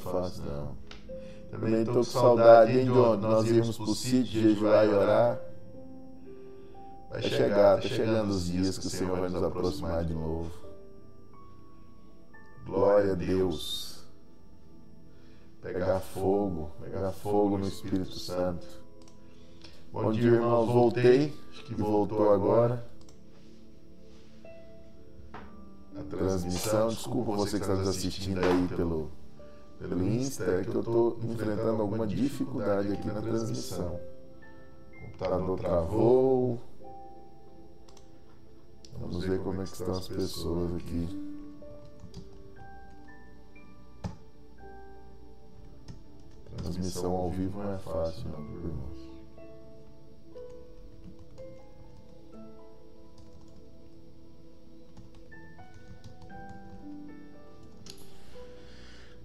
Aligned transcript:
fácil, 0.00 0.44
não. 0.44 0.76
Também 1.50 1.80
estou 1.80 1.94
com 1.96 2.02
saudade, 2.04 2.78
hein, 2.78 2.86
John? 2.86 3.16
Nós 3.16 3.46
íamos 3.50 3.76
pro 3.76 3.94
sítio 3.94 4.40
jejuar 4.40 4.86
e 4.86 4.88
orar. 4.88 5.40
Vai 7.10 7.22
chegar, 7.22 7.80
tá 7.80 7.88
chegando 7.88 8.30
os 8.30 8.46
dias 8.46 8.78
que 8.78 8.86
o 8.86 8.90
Senhor 8.90 9.18
vai 9.18 9.28
nos 9.28 9.42
aproximar 9.42 10.04
de 10.04 10.14
novo. 10.14 10.50
Glória 12.64 13.12
a 13.12 13.14
Deus. 13.16 14.04
Pegar 15.60 15.98
fogo, 15.98 16.70
pegar 16.80 17.10
fogo 17.10 17.58
no 17.58 17.66
Espírito 17.66 18.12
Santo. 18.12 18.66
Bom 19.92 20.12
dia, 20.12 20.30
irmãos. 20.30 20.66
Voltei, 20.66 21.34
acho 21.50 21.64
que 21.64 21.74
voltou 21.74 22.32
agora. 22.32 22.86
A 25.98 26.02
transmissão. 26.08 26.88
Desculpa 26.88 27.32
você 27.32 27.58
que 27.58 27.64
está 27.64 27.74
nos 27.74 27.88
assistindo 27.88 28.38
aí 28.38 28.68
pelo, 28.68 29.10
pelo 29.80 30.06
Insta, 30.06 30.44
é 30.44 30.62
que 30.62 30.74
eu 30.74 30.80
estou 30.80 31.18
enfrentando 31.24 31.80
alguma 31.80 32.06
dificuldade 32.06 32.92
aqui 32.92 33.06
na 33.06 33.22
transmissão. 33.22 33.98
O 34.92 35.04
computador 35.06 35.58
travou. 35.58 36.60
Vamos 39.00 39.24
ver 39.24 39.40
como 39.40 39.62
é 39.62 39.64
que 39.64 39.72
estão 39.72 39.92
as 39.92 40.06
pessoas 40.06 40.74
aqui. 40.76 41.30
Transmissão 46.58 47.16
ao 47.16 47.30
vivo 47.30 47.62
não 47.62 47.72
é 47.72 47.78
fácil, 47.78 48.28
não, 48.28 48.40
irmãos. 48.40 49.09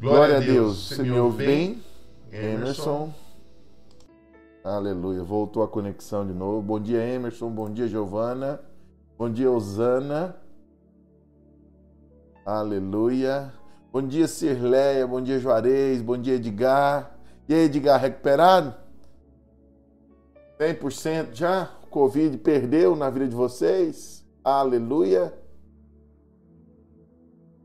Glória 0.06 0.38
a 0.38 0.40
Deus. 0.40 0.90
Você 0.90 1.02
me 1.02 1.20
ouve 1.20 1.44
bem? 1.44 1.84
Emerson. 2.32 3.12
Aleluia. 4.64 5.24
Voltou 5.24 5.64
a 5.64 5.68
conexão 5.68 6.24
de 6.28 6.32
novo. 6.32 6.62
Bom 6.62 6.80
dia, 6.80 7.04
Emerson. 7.04 7.50
Bom 7.50 7.74
dia, 7.74 7.88
Giovana. 7.88 8.62
Bom 9.18 9.32
dia, 9.32 9.50
Osana. 9.50 10.36
Aleluia. 12.46 13.52
Bom 13.92 14.04
dia, 14.04 14.28
Cirleia. 14.28 15.08
Bom 15.08 15.22
dia, 15.22 15.40
Juarez. 15.40 16.04
Bom 16.04 16.20
dia, 16.20 16.36
Edgar. 16.36 17.18
E 17.50 17.56
aí, 17.56 17.62
Edgar, 17.62 18.00
recuperado? 18.00 18.76
100% 20.60 21.34
já? 21.34 21.72
O 21.82 21.88
Covid 21.88 22.38
perdeu 22.38 22.96
na 22.96 23.10
vida 23.10 23.28
de 23.28 23.36
vocês? 23.36 24.24
Aleluia. 24.44 25.34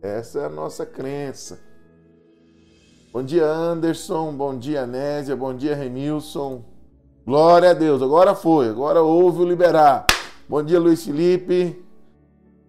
Essa 0.01 0.41
é 0.41 0.45
a 0.47 0.49
nossa 0.49 0.87
crença. 0.87 1.69
Bom 3.13 3.25
dia, 3.25 3.45
Anderson. 3.45 4.33
Bom 4.35 4.57
dia, 4.57 4.87
Nésia. 4.87 5.35
Bom 5.35 5.53
dia, 5.53 5.75
Remilson. 5.75 6.63
Glória 7.27 7.71
a 7.71 7.75
Deus. 7.75 8.01
Agora 8.01 8.37
foi. 8.37 8.69
Agora 8.69 9.03
houve 9.03 9.43
o 9.43 9.45
liberar. 9.45 10.07
Bom 10.49 10.63
dia, 10.63 10.79
Luiz 10.79 11.05
Felipe. 11.05 11.85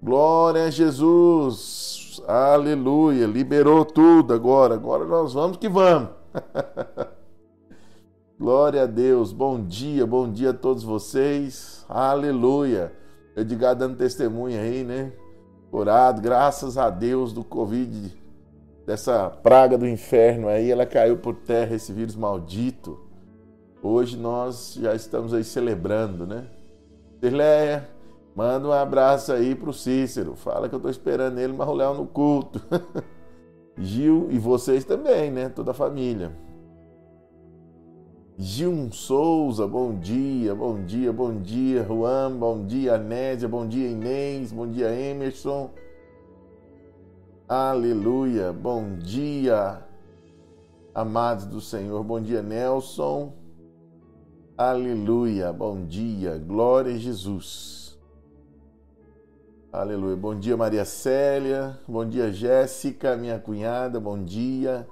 Glória 0.02 0.66
a 0.66 0.72
Jesus. 0.72 2.20
Aleluia. 2.28 3.28
Liberou 3.28 3.86
tudo 3.86 4.34
agora. 4.34 4.74
Agora 4.74 5.06
nós 5.06 5.34
vamos 5.34 5.58
que 5.58 5.70
vamos. 5.70 6.10
Glória 8.40 8.82
a 8.82 8.88
Deus. 8.88 9.32
Bom 9.32 9.64
dia, 9.64 10.08
bom 10.08 10.28
dia 10.28 10.50
a 10.50 10.54
todos 10.54 10.82
vocês. 10.82 11.86
Aleluia. 11.88 12.92
Edgar 13.38 13.76
dando 13.76 13.96
testemunha 13.96 14.62
aí, 14.62 14.84
né? 14.84 15.14
Orado, 15.72 16.20
graças 16.20 16.80
a 16.80 16.90
Deus 16.90 17.32
do 17.32 17.44
Covid, 17.44 18.20
dessa 18.86 19.30
praga 19.30 19.78
do 19.78 19.88
inferno 19.88 20.48
aí, 20.48 20.72
ela 20.72 20.86
caiu 20.86 21.18
por 21.18 21.36
terra, 21.36 21.76
esse 21.76 21.94
vírus 21.94 22.16
maldito. 22.16 23.00
Hoje 23.82 24.18
nós 24.18 24.78
já 24.80 24.94
estamos 24.94 25.34
aí 25.34 25.44
celebrando, 25.44 26.26
né? 26.26 26.46
Cirleia, 27.20 27.90
manda 28.36 28.68
um 28.68 28.72
abraço 28.72 29.32
aí 29.34 29.56
pro 29.56 29.74
Cícero. 29.74 30.36
Fala 30.36 30.70
que 30.70 30.76
eu 30.76 30.80
tô 30.80 30.90
esperando 30.90 31.40
ele 31.40 31.54
marroléu 31.54 31.94
no 31.94 32.06
culto. 32.06 32.62
Gil 33.78 34.28
e 34.30 34.38
vocês 34.38 34.84
também, 34.84 35.32
né? 35.32 35.50
Toda 35.50 35.72
a 35.72 35.74
família. 35.74 36.32
Gil 38.38 38.92
Souza, 38.92 39.68
bom 39.68 39.94
dia, 39.94 40.56
bom 40.56 40.84
dia, 40.84 41.14
bom 41.14 41.40
dia, 41.40 41.84
Juan, 41.84 42.32
bom 42.32 42.66
dia, 42.66 42.96
Anésia, 42.96 43.48
bom 43.48 43.68
dia, 43.68 43.88
Inês, 43.88 44.52
bom 44.52 44.68
dia, 44.68 44.90
Emerson. 44.90 45.70
Aleluia, 47.54 48.54
bom 48.54 48.96
dia, 48.98 49.86
amados 50.96 51.46
do 51.46 51.60
Senhor, 51.60 52.02
bom 52.02 52.22
dia, 52.22 52.42
Nelson. 52.42 53.34
Aleluia, 54.58 55.52
bom 55.52 55.86
dia, 55.86 56.38
glória 56.38 56.96
a 56.96 56.98
Jesus. 56.98 58.00
Aleluia, 59.70 60.16
bom 60.16 60.34
dia 60.34 60.56
Maria 60.56 60.86
Célia, 60.86 61.78
bom 61.86 62.08
dia 62.08 62.32
Jéssica, 62.32 63.18
minha 63.18 63.38
cunhada, 63.38 64.00
bom 64.00 64.24
dia. 64.24 64.88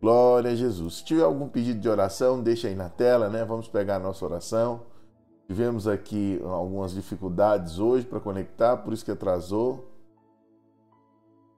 Glória 0.00 0.52
a 0.52 0.54
Jesus. 0.54 0.98
Se 0.98 1.04
tiver 1.04 1.24
algum 1.24 1.48
pedido 1.48 1.80
de 1.80 1.88
oração, 1.88 2.40
deixa 2.40 2.68
aí 2.68 2.76
na 2.76 2.88
tela, 2.88 3.28
né? 3.28 3.44
Vamos 3.44 3.66
pegar 3.66 3.96
a 3.96 3.98
nossa 3.98 4.24
oração. 4.24 4.82
Tivemos 5.48 5.88
aqui 5.88 6.40
algumas 6.44 6.92
dificuldades 6.92 7.80
hoje 7.80 8.06
para 8.06 8.20
conectar, 8.20 8.76
por 8.76 8.92
isso 8.92 9.04
que 9.04 9.10
atrasou. 9.10 9.95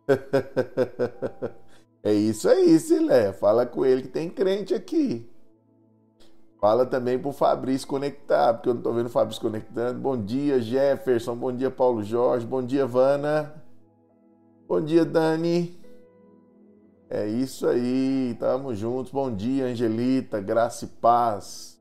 é 2.03 2.13
isso 2.13 2.49
aí, 2.49 2.79
Silé. 2.79 3.33
Fala 3.33 3.67
com 3.67 3.85
ele 3.85 4.03
que 4.03 4.09
tem 4.09 4.31
crente 4.31 4.75
aqui. 4.75 5.29
Fala 6.61 6.85
também 6.85 7.19
pro 7.19 7.31
Fabrício 7.31 7.87
conectar, 7.87 8.55
porque 8.55 8.69
eu 8.69 8.75
não 8.75 8.83
tô 8.83 8.93
vendo 8.93 9.07
o 9.07 9.11
Fabrício 9.11 9.41
conectando. 9.41 10.01
Bom 10.01 10.21
dia, 10.21 10.61
Jefferson. 10.61 11.37
Bom 11.37 11.53
dia, 11.53 11.71
Paulo 11.71 12.03
Jorge. 12.03 12.45
Bom 12.45 12.63
dia, 12.63 12.85
Vana. 12.85 13.55
Bom 14.67 14.81
dia, 14.81 15.05
Dani. 15.05 15.79
É 17.09 17.27
isso 17.27 17.67
aí, 17.67 18.37
tamo 18.39 18.75
juntos. 18.75 19.13
Bom 19.13 19.35
dia, 19.35 19.67
Angelita, 19.67 20.41
graça 20.41 20.85
e 20.85 20.89
paz. 20.89 21.81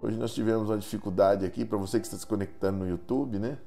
Hoje 0.00 0.16
nós 0.16 0.32
tivemos 0.32 0.70
uma 0.70 0.78
dificuldade 0.78 1.44
aqui 1.44 1.64
para 1.64 1.76
você 1.76 1.98
que 1.98 2.06
está 2.06 2.16
se 2.16 2.26
conectando 2.26 2.78
no 2.78 2.88
YouTube, 2.88 3.38
né? 3.38 3.58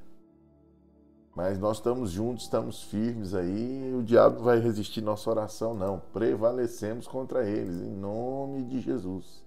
Mas 1.34 1.58
nós 1.58 1.78
estamos 1.78 2.10
juntos, 2.10 2.44
estamos 2.44 2.82
firmes 2.82 3.34
aí. 3.34 3.94
O 3.94 4.02
diabo 4.02 4.42
vai 4.42 4.58
resistir 4.58 5.00
nossa 5.00 5.30
oração, 5.30 5.72
não. 5.72 5.98
Prevalecemos 6.12 7.06
contra 7.06 7.48
eles, 7.48 7.76
em 7.76 7.90
nome 7.90 8.64
de 8.64 8.80
Jesus. 8.80 9.42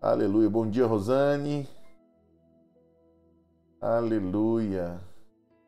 Aleluia. 0.00 0.50
Bom 0.50 0.68
dia, 0.68 0.86
Rosane. 0.86 1.66
Aleluia. 3.80 5.00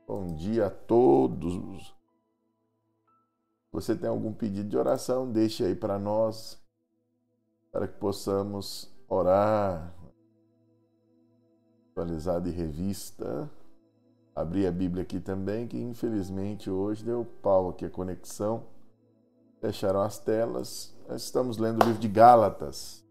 Bom 0.06 0.34
dia 0.34 0.66
a 0.66 0.70
todos. 0.70 1.94
Você 3.72 3.96
tem 3.96 4.10
algum 4.10 4.34
pedido 4.34 4.68
de 4.68 4.76
oração? 4.76 5.32
Deixe 5.32 5.64
aí 5.64 5.74
para 5.74 5.98
nós, 5.98 6.62
para 7.70 7.88
que 7.88 7.98
possamos 7.98 8.92
orar. 9.08 9.94
Atualizada 11.90 12.50
e 12.50 12.52
revista. 12.52 13.50
Abri 14.34 14.66
a 14.66 14.72
Bíblia 14.72 15.02
aqui 15.02 15.20
também, 15.20 15.68
que 15.68 15.78
infelizmente 15.78 16.70
hoje 16.70 17.04
deu 17.04 17.24
pau 17.42 17.68
aqui 17.68 17.84
a 17.84 17.90
conexão. 17.90 18.64
Fecharam 19.60 20.00
as 20.00 20.18
telas. 20.18 20.96
Nós 21.06 21.22
estamos 21.22 21.58
lendo 21.58 21.82
o 21.82 21.86
livro 21.86 22.00
de 22.00 22.08
Gálatas. 22.08 23.04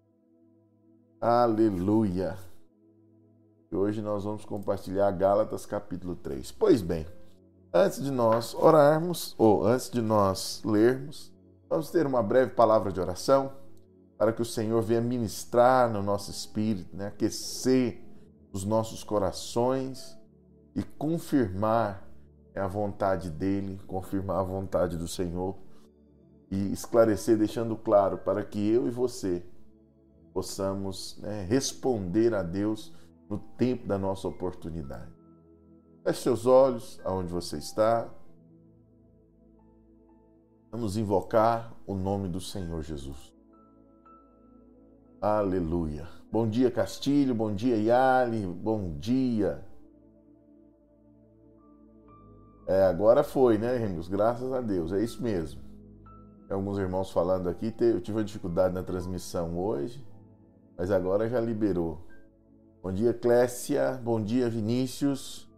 Aleluia! 1.20 2.36
E 3.72 3.76
hoje 3.76 4.02
nós 4.02 4.24
vamos 4.24 4.44
compartilhar 4.44 5.12
Gálatas 5.12 5.66
capítulo 5.68 6.16
3. 6.16 6.52
Pois 6.52 6.82
bem, 6.82 7.06
antes 7.72 8.04
de 8.04 8.10
nós 8.10 8.56
orarmos, 8.56 9.36
ou 9.38 9.64
antes 9.64 9.92
de 9.92 10.02
nós 10.02 10.62
lermos, 10.66 11.32
vamos 11.70 11.92
ter 11.92 12.08
uma 12.08 12.24
breve 12.24 12.52
palavra 12.54 12.92
de 12.92 13.00
oração 13.00 13.54
para 14.18 14.34
que 14.34 14.42
o 14.42 14.46
Senhor 14.46 14.82
venha 14.82 15.02
ministrar 15.02 15.88
no 15.88 16.02
nosso 16.02 16.32
espírito, 16.32 16.98
né? 16.98 17.08
aquecer 17.08 18.04
os 18.52 18.66
nossos 18.66 19.04
corações 19.04 20.20
e 20.76 20.84
confirmar 20.84 22.08
a 22.56 22.68
vontade 22.68 23.30
dele, 23.30 23.80
confirmar 23.88 24.40
a 24.40 24.44
vontade 24.44 24.98
do 24.98 25.08
Senhor 25.08 25.58
e 26.50 26.72
esclarecer, 26.72 27.38
deixando 27.38 27.76
claro 27.76 28.18
para 28.18 28.44
que 28.44 28.70
eu 28.70 28.88
e 28.88 28.92
você 28.92 29.44
possamos 30.34 31.18
né, 31.22 31.46
responder 31.50 32.34
a 32.34 32.44
Deus 32.44 32.94
no 33.30 33.38
tempo 33.38 33.88
da 33.88 33.98
nossa 33.98 34.28
oportunidade. 34.28 35.12
Feche 36.04 36.22
seus 36.22 36.46
olhos 36.46 37.00
aonde 37.04 37.32
você 37.32 37.58
está. 37.58 38.10
Vamos 40.72 40.98
invocar 40.98 41.74
o 41.86 41.96
nome 41.96 42.28
do 42.28 42.42
Senhor 42.42 42.82
Jesus. 42.82 43.32
Aleluia. 45.22 46.08
Bom 46.32 46.50
dia, 46.50 46.72
Castilho. 46.72 47.36
Bom 47.36 47.54
dia, 47.54 47.78
Yali. 47.78 48.46
Bom 48.46 48.98
dia. 48.98 49.64
É, 52.72 52.84
agora 52.84 53.22
foi, 53.22 53.58
né, 53.58 53.76
Remus? 53.76 54.08
Graças 54.08 54.54
a 54.54 54.62
Deus. 54.62 54.94
É 54.94 55.04
isso 55.04 55.22
mesmo. 55.22 55.60
alguns 56.50 56.78
irmãos 56.78 57.12
falando 57.12 57.50
aqui, 57.50 57.76
eu 57.82 58.00
tive 58.00 58.18
uma 58.18 58.24
dificuldade 58.24 58.74
na 58.74 58.82
transmissão 58.82 59.60
hoje, 59.60 60.02
mas 60.78 60.90
agora 60.90 61.28
já 61.28 61.42
liberou. 61.42 62.08
Bom 62.82 62.94
dia, 62.94 63.14
Clécia. 63.14 64.00
Bom 64.02 64.22
dia, 64.24 64.50
Vinícius. 64.50 65.50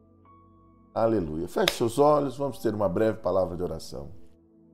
Aleluia. 0.92 1.48
Feche 1.48 1.76
seus 1.78 2.00
olhos, 2.00 2.36
vamos 2.36 2.58
ter 2.58 2.74
uma 2.74 2.90
breve 2.90 3.20
palavra 3.20 3.56
de 3.56 3.62
oração. 3.62 4.10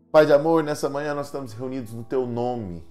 Pai 0.09 0.25
de 0.25 0.31
amor, 0.31 0.63
nessa 0.63 0.89
manhã 0.89 1.13
nós 1.13 1.25
estamos 1.25 1.51
reunidos 1.51 1.91
no 1.91 2.05
teu 2.05 2.25
nome. 2.25 2.87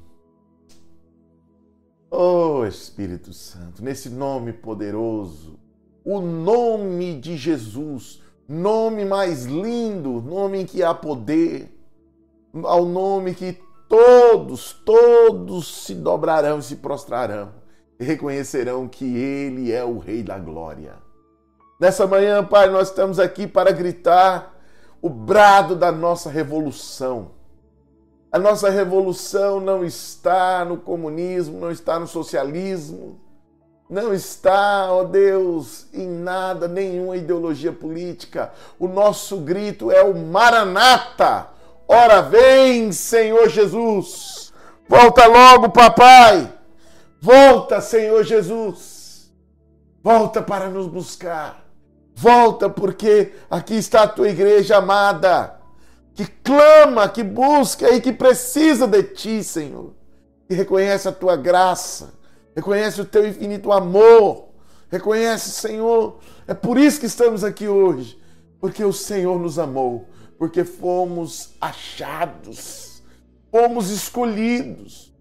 Oh 2.11 2.67
Espírito 2.67 3.33
Santo, 3.33 3.83
nesse 3.83 4.11
nome 4.11 4.53
poderoso, 4.53 5.59
o 6.05 6.21
nome 6.21 7.19
de 7.19 7.37
Jesus, 7.37 8.28
nome 8.49 9.05
mais 9.05 9.45
lindo, 9.45 10.23
nome 10.23 10.65
que 10.65 10.83
há 10.83 10.95
poder, 10.95 11.71
ao 12.65 12.87
nome 12.87 13.35
que 13.35 13.61
todos, 13.89 14.73
todos 14.73 15.85
se 15.85 15.95
dobrarão 15.95 16.63
se 16.63 16.77
prostrarão 16.77 17.53
e 18.01 18.05
reconhecerão 18.05 18.89
que 18.89 19.17
Ele 19.17 19.71
é 19.71 19.85
o 19.85 19.99
Rei 19.99 20.23
da 20.23 20.39
Glória. 20.39 20.97
Nessa 21.79 22.07
manhã, 22.07 22.43
Pai, 22.45 22.71
nós 22.71 22.89
estamos 22.89 23.19
aqui 23.19 23.47
para 23.47 23.71
gritar 23.71 24.55
o 25.01 25.09
brado 25.09 25.77
da 25.77 25.93
nossa 25.93 26.31
revolução. 26.31 27.33
A 28.33 28.39
nossa 28.39 28.69
revolução 28.69 29.61
não 29.61 29.85
está 29.85 30.65
no 30.65 30.77
comunismo, 30.77 31.59
não 31.59 31.71
está 31.71 31.99
no 31.99 32.07
socialismo, 32.07 33.21
não 33.89 34.13
está, 34.13 34.93
ó 34.93 35.03
Deus, 35.03 35.87
em 35.95 36.07
nada, 36.07 36.69
nenhuma 36.69 37.17
ideologia 37.17 37.73
política. 37.73 38.53
O 38.79 38.87
nosso 38.87 39.39
grito 39.39 39.91
é 39.91 40.03
o 40.03 40.15
Maranata. 40.15 41.49
Ora 41.87 42.21
vem, 42.21 42.93
Senhor 42.93 43.49
Jesus. 43.49 44.53
Volta 44.87 45.25
logo, 45.27 45.71
papai. 45.71 46.53
Volta, 47.19 47.81
Senhor 47.81 48.23
Jesus. 48.25 49.33
Volta 50.03 50.43
para 50.43 50.69
nos 50.69 50.87
buscar. 50.87 51.65
Volta 52.15 52.69
porque 52.69 53.33
aqui 53.51 53.75
está 53.75 54.03
a 54.03 54.09
tua 54.09 54.29
igreja 54.29 54.79
amada, 54.79 55.59
que 56.15 56.27
clama, 56.27 57.09
que 57.09 57.23
busca 57.23 57.91
e 57.91 58.01
que 58.03 58.13
precisa 58.13 58.87
de 58.87 59.03
ti, 59.03 59.43
Senhor. 59.43 59.95
Que 60.47 60.55
reconhece 60.55 61.09
a 61.09 61.13
tua 61.13 61.37
graça 61.37 62.18
reconhece 62.59 63.01
o 63.01 63.05
teu 63.05 63.25
infinito 63.25 63.71
amor, 63.71 64.49
reconhece, 64.91 65.51
Senhor, 65.51 66.19
é 66.45 66.53
por 66.53 66.77
isso 66.77 66.99
que 66.99 67.07
estamos 67.07 67.45
aqui 67.45 67.69
hoje, 67.69 68.21
porque 68.61 68.85
o 68.85 68.93
Senhor 68.93 69.39
nos 69.39 69.61
amou, 69.61 70.09
porque 70.37 70.65
fomos 70.65 71.51
achados, 71.61 73.01
fomos 73.49 73.91
escolhidos. 73.91 75.15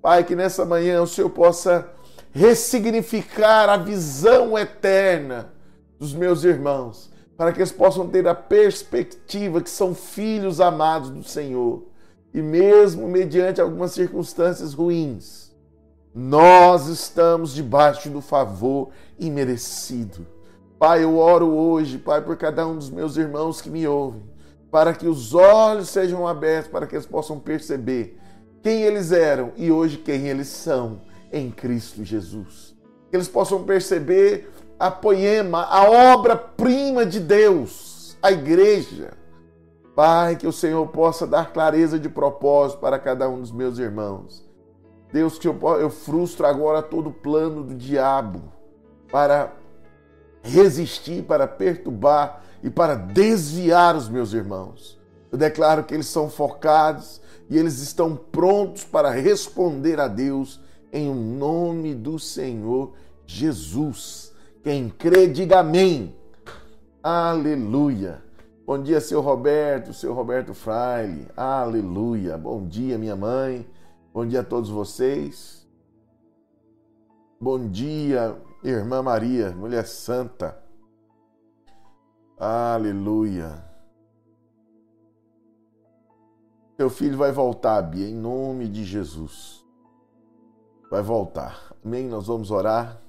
Pai, 0.00 0.24
que 0.24 0.34
nessa 0.34 0.64
manhã 0.64 1.00
o 1.00 1.06
Senhor 1.06 1.30
possa 1.30 1.88
ressignificar 2.32 3.68
a 3.68 3.76
visão 3.76 4.58
eterna 4.58 5.52
dos 6.00 6.12
meus 6.12 6.42
irmãos, 6.42 7.12
para 7.36 7.52
que 7.52 7.60
eles 7.60 7.70
possam 7.70 8.08
ter 8.08 8.26
a 8.26 8.34
perspectiva 8.34 9.60
que 9.60 9.70
são 9.70 9.94
filhos 9.94 10.60
amados 10.60 11.10
do 11.10 11.22
Senhor. 11.22 11.84
E 12.34 12.42
mesmo 12.42 13.06
mediante 13.06 13.60
algumas 13.60 13.92
circunstâncias 13.92 14.74
ruins, 14.74 15.41
nós 16.14 16.88
estamos 16.88 17.54
debaixo 17.54 18.10
do 18.10 18.20
favor 18.20 18.90
imerecido. 19.18 20.26
Pai, 20.78 21.04
eu 21.04 21.16
oro 21.16 21.48
hoje, 21.48 21.96
Pai, 21.96 22.20
por 22.20 22.36
cada 22.36 22.66
um 22.66 22.76
dos 22.76 22.90
meus 22.90 23.16
irmãos 23.16 23.62
que 23.62 23.70
me 23.70 23.86
ouvem, 23.86 24.22
para 24.70 24.92
que 24.92 25.06
os 25.06 25.34
olhos 25.34 25.88
sejam 25.88 26.26
abertos, 26.26 26.70
para 26.70 26.86
que 26.86 26.94
eles 26.94 27.06
possam 27.06 27.38
perceber 27.38 28.18
quem 28.62 28.82
eles 28.82 29.10
eram 29.10 29.52
e 29.56 29.72
hoje 29.72 29.96
quem 29.96 30.28
eles 30.28 30.48
são 30.48 31.00
em 31.32 31.50
Cristo 31.50 32.04
Jesus. 32.04 32.76
Que 33.10 33.16
eles 33.16 33.28
possam 33.28 33.64
perceber 33.64 34.50
a 34.78 34.90
poema, 34.90 35.62
a 35.64 36.12
obra-prima 36.12 37.06
de 37.06 37.20
Deus, 37.20 38.18
a 38.20 38.30
igreja. 38.30 39.14
Pai, 39.94 40.36
que 40.36 40.46
o 40.46 40.52
Senhor 40.52 40.86
possa 40.88 41.26
dar 41.26 41.52
clareza 41.52 41.98
de 41.98 42.08
propósito 42.08 42.80
para 42.80 42.98
cada 42.98 43.28
um 43.28 43.40
dos 43.40 43.52
meus 43.52 43.78
irmãos 43.78 44.51
Deus, 45.12 45.38
que 45.38 45.46
eu, 45.46 45.58
eu 45.78 45.90
frustro 45.90 46.46
agora 46.46 46.80
todo 46.82 47.10
o 47.10 47.12
plano 47.12 47.62
do 47.62 47.74
diabo 47.74 48.42
para 49.10 49.52
resistir, 50.42 51.22
para 51.22 51.46
perturbar 51.46 52.42
e 52.62 52.70
para 52.70 52.94
desviar 52.94 53.94
os 53.94 54.08
meus 54.08 54.32
irmãos. 54.32 54.98
Eu 55.30 55.38
declaro 55.38 55.84
que 55.84 55.94
eles 55.94 56.06
são 56.06 56.30
focados 56.30 57.20
e 57.48 57.58
eles 57.58 57.80
estão 57.80 58.16
prontos 58.16 58.84
para 58.84 59.10
responder 59.10 60.00
a 60.00 60.08
Deus 60.08 60.60
em 60.92 61.14
nome 61.14 61.94
do 61.94 62.18
Senhor 62.18 62.92
Jesus. 63.26 64.32
Quem 64.62 64.88
crê, 64.88 65.26
diga 65.26 65.60
amém. 65.60 66.14
Aleluia. 67.02 68.22
Bom 68.64 68.80
dia, 68.80 69.00
seu 69.00 69.20
Roberto, 69.20 69.92
seu 69.92 70.14
Roberto 70.14 70.54
Fraile. 70.54 71.26
Aleluia. 71.36 72.38
Bom 72.38 72.66
dia, 72.66 72.96
minha 72.96 73.16
mãe. 73.16 73.66
Bom 74.14 74.26
dia 74.26 74.40
a 74.40 74.44
todos 74.44 74.68
vocês. 74.68 75.66
Bom 77.40 77.66
dia, 77.66 78.38
irmã 78.62 79.02
Maria, 79.02 79.52
mulher 79.52 79.86
santa. 79.86 80.62
Aleluia. 82.38 83.64
Seu 86.76 86.90
filho 86.90 87.16
vai 87.16 87.32
voltar, 87.32 87.80
Bia, 87.80 88.06
em 88.06 88.14
nome 88.14 88.68
de 88.68 88.84
Jesus. 88.84 89.64
Vai 90.90 91.00
voltar. 91.00 91.74
Amém? 91.82 92.06
Nós 92.06 92.26
vamos 92.26 92.50
orar. 92.50 93.00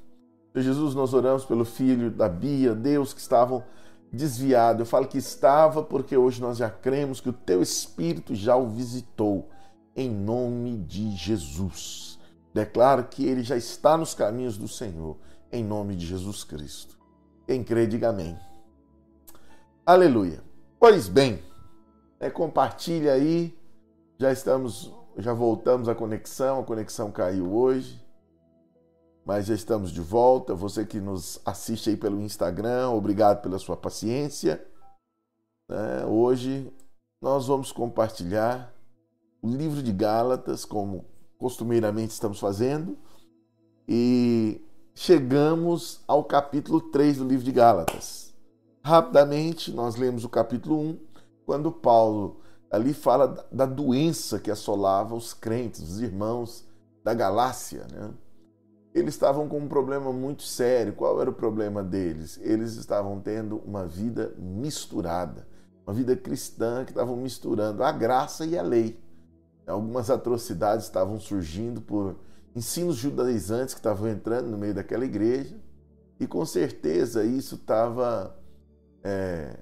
Senhor 0.54 0.64
Jesus, 0.64 0.96
nós 0.96 1.14
oramos 1.14 1.44
pelo 1.44 1.66
filho 1.66 2.12
da 2.12 2.30
Bia, 2.30 2.74
Deus, 2.74 3.14
que 3.14 3.20
estavam 3.20 3.62
desviados. 4.10 4.80
Eu 4.80 4.86
falo 4.86 5.06
que 5.06 5.18
estava 5.18 5.84
porque 5.84 6.16
hoje 6.16 6.40
nós 6.40 6.58
já 6.58 6.70
cremos 6.70 7.20
que 7.20 7.28
o 7.28 7.34
teu 7.34 7.62
Espírito 7.62 8.34
já 8.34 8.56
o 8.56 8.70
visitou 8.70 9.50
em 9.96 10.10
nome 10.10 10.78
de 10.78 11.12
Jesus. 11.16 12.20
Declaro 12.54 13.06
que 13.06 13.26
ele 13.26 13.44
já 13.44 13.58
está 13.58 13.98
nos 13.98 14.14
caminhos 14.14 14.58
do 14.58 14.68
Senhor, 14.68 15.18
em 15.52 15.64
nome 15.64 15.96
de 15.96 16.06
Jesus 16.06 16.44
Cristo. 16.44 16.98
Quem 17.46 17.64
crê, 17.64 17.88
diga 17.88 18.10
amém. 18.10 18.38
Aleluia. 19.86 20.42
Pois 20.80 21.08
bem, 21.08 21.42
é, 22.20 22.30
compartilha 22.30 23.14
aí. 23.14 23.58
Já 24.18 24.32
estamos, 24.32 24.94
já 25.18 25.34
voltamos 25.34 25.90
à 25.90 25.96
conexão. 25.96 26.60
A 26.62 26.64
conexão 26.64 27.12
caiu 27.12 27.54
hoje, 27.54 28.02
mas 29.26 29.48
já 29.48 29.54
estamos 29.54 29.92
de 29.92 30.02
volta. 30.02 30.56
Você 30.56 30.86
que 30.86 31.00
nos 31.00 31.42
assiste 31.46 31.90
aí 31.90 31.98
pelo 31.98 32.22
Instagram, 32.22 32.90
obrigado 32.92 33.42
pela 33.42 33.60
sua 33.60 33.76
paciência. 33.76 34.66
É, 35.70 36.06
hoje 36.06 36.72
nós 37.22 37.48
vamos 37.48 37.72
compartilhar 37.72 38.73
o 39.44 39.50
livro 39.50 39.84
de 39.84 39.92
Gálatas, 39.92 40.64
como 40.64 41.04
costumeiramente 41.38 42.14
estamos 42.14 42.40
fazendo, 42.40 42.98
e 43.86 44.62
chegamos 44.96 46.00
ao 46.08 46.24
capítulo 46.24 46.80
3 46.80 47.18
do 47.18 47.26
livro 47.26 47.44
de 47.44 47.52
Gálatas. 47.52 48.34
Rapidamente, 48.82 49.70
nós 49.70 49.98
lemos 49.98 50.24
o 50.24 50.30
capítulo 50.30 50.80
1, 50.80 51.00
quando 51.46 51.74
Paulo 51.74 52.40
ali 52.72 52.94
fala 52.94 53.46
da 53.52 53.66
doença 53.66 54.40
que 54.40 54.50
assolava 54.50 55.14
os 55.14 55.34
crentes, 55.34 55.82
os 55.82 56.00
irmãos 56.00 56.66
da 57.04 57.14
Galácia. 57.14 57.86
Né? 57.92 58.12
Eles 58.96 59.14
estavam 59.14 59.50
com 59.50 59.60
um 59.60 59.68
problema 59.68 60.14
muito 60.14 60.44
sério. 60.44 60.94
Qual 60.94 61.20
era 61.20 61.30
o 61.30 61.34
problema 61.34 61.84
deles? 61.84 62.40
Eles 62.42 62.76
estavam 62.76 63.20
tendo 63.20 63.58
uma 63.58 63.86
vida 63.86 64.34
misturada, 64.38 65.46
uma 65.86 65.94
vida 65.94 66.16
cristã 66.16 66.86
que 66.86 66.92
estavam 66.92 67.18
misturando 67.18 67.84
a 67.84 67.92
graça 67.92 68.46
e 68.46 68.58
a 68.58 68.64
lei. 68.64 69.04
Algumas 69.66 70.10
atrocidades 70.10 70.86
estavam 70.86 71.20
surgindo 71.20 71.82
por 71.82 72.18
ensinos 72.56 72.96
judaizantes 72.98 73.74
que 73.74 73.80
estavam 73.80 74.10
entrando 74.10 74.50
no 74.50 74.58
meio 74.58 74.74
daquela 74.74 75.06
igreja, 75.06 75.56
e 76.20 76.28
com 76.28 76.46
certeza 76.46 77.24
isso 77.24 77.56
estava, 77.56 78.38
é, 79.04 79.58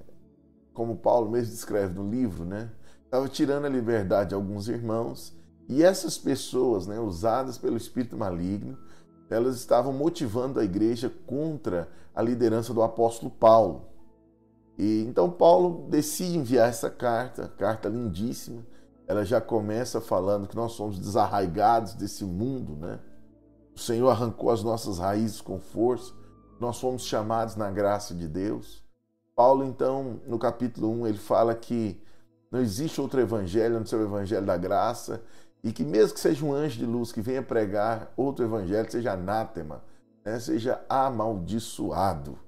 como 0.73 0.97
Paulo 0.97 1.29
mesmo 1.29 1.53
descreve 1.53 1.93
no 1.93 2.09
livro, 2.09 2.43
né? 2.43 2.69
Estava 3.05 3.27
tirando 3.27 3.65
a 3.65 3.69
liberdade 3.69 4.29
de 4.29 4.35
alguns 4.35 4.67
irmãos, 4.67 5.33
e 5.69 5.83
essas 5.83 6.17
pessoas, 6.17 6.87
né, 6.87 6.99
usadas 6.99 7.57
pelo 7.57 7.77
espírito 7.77 8.17
maligno, 8.17 8.77
elas 9.29 9.55
estavam 9.55 9.93
motivando 9.93 10.59
a 10.59 10.65
igreja 10.65 11.09
contra 11.25 11.87
a 12.13 12.21
liderança 12.21 12.73
do 12.73 12.81
apóstolo 12.81 13.31
Paulo. 13.31 13.85
E 14.77 15.05
então 15.07 15.29
Paulo 15.29 15.87
decide 15.89 16.37
enviar 16.37 16.67
essa 16.67 16.89
carta, 16.89 17.47
carta 17.57 17.87
lindíssima, 17.87 18.65
ela 19.11 19.25
já 19.25 19.41
começa 19.41 19.99
falando 19.99 20.47
que 20.47 20.55
nós 20.55 20.71
somos 20.71 20.97
desarraigados 20.97 21.95
desse 21.95 22.23
mundo, 22.23 22.77
né? 22.77 22.97
O 23.75 23.79
Senhor 23.79 24.09
arrancou 24.09 24.49
as 24.49 24.63
nossas 24.63 24.99
raízes 24.99 25.41
com 25.41 25.59
força, 25.59 26.13
nós 26.61 26.79
fomos 26.79 27.03
chamados 27.03 27.57
na 27.57 27.69
graça 27.69 28.15
de 28.15 28.25
Deus. 28.25 28.81
Paulo, 29.35 29.65
então, 29.65 30.21
no 30.25 30.39
capítulo 30.39 30.89
1, 31.01 31.07
ele 31.07 31.17
fala 31.17 31.53
que 31.53 32.01
não 32.49 32.61
existe 32.61 33.01
outro 33.01 33.19
evangelho 33.19 33.79
não 33.79 33.85
ser 33.85 33.97
o 33.97 34.03
evangelho 34.03 34.45
da 34.45 34.55
graça, 34.55 35.21
e 35.61 35.73
que 35.73 35.83
mesmo 35.83 36.13
que 36.13 36.19
seja 36.21 36.45
um 36.45 36.53
anjo 36.53 36.79
de 36.79 36.85
luz 36.85 37.11
que 37.11 37.19
venha 37.19 37.43
pregar 37.43 38.13
outro 38.15 38.45
evangelho, 38.45 38.89
seja 38.89 39.11
anátema, 39.11 39.83
né, 40.23 40.39
seja 40.39 40.81
amaldiçoado. 40.87 42.39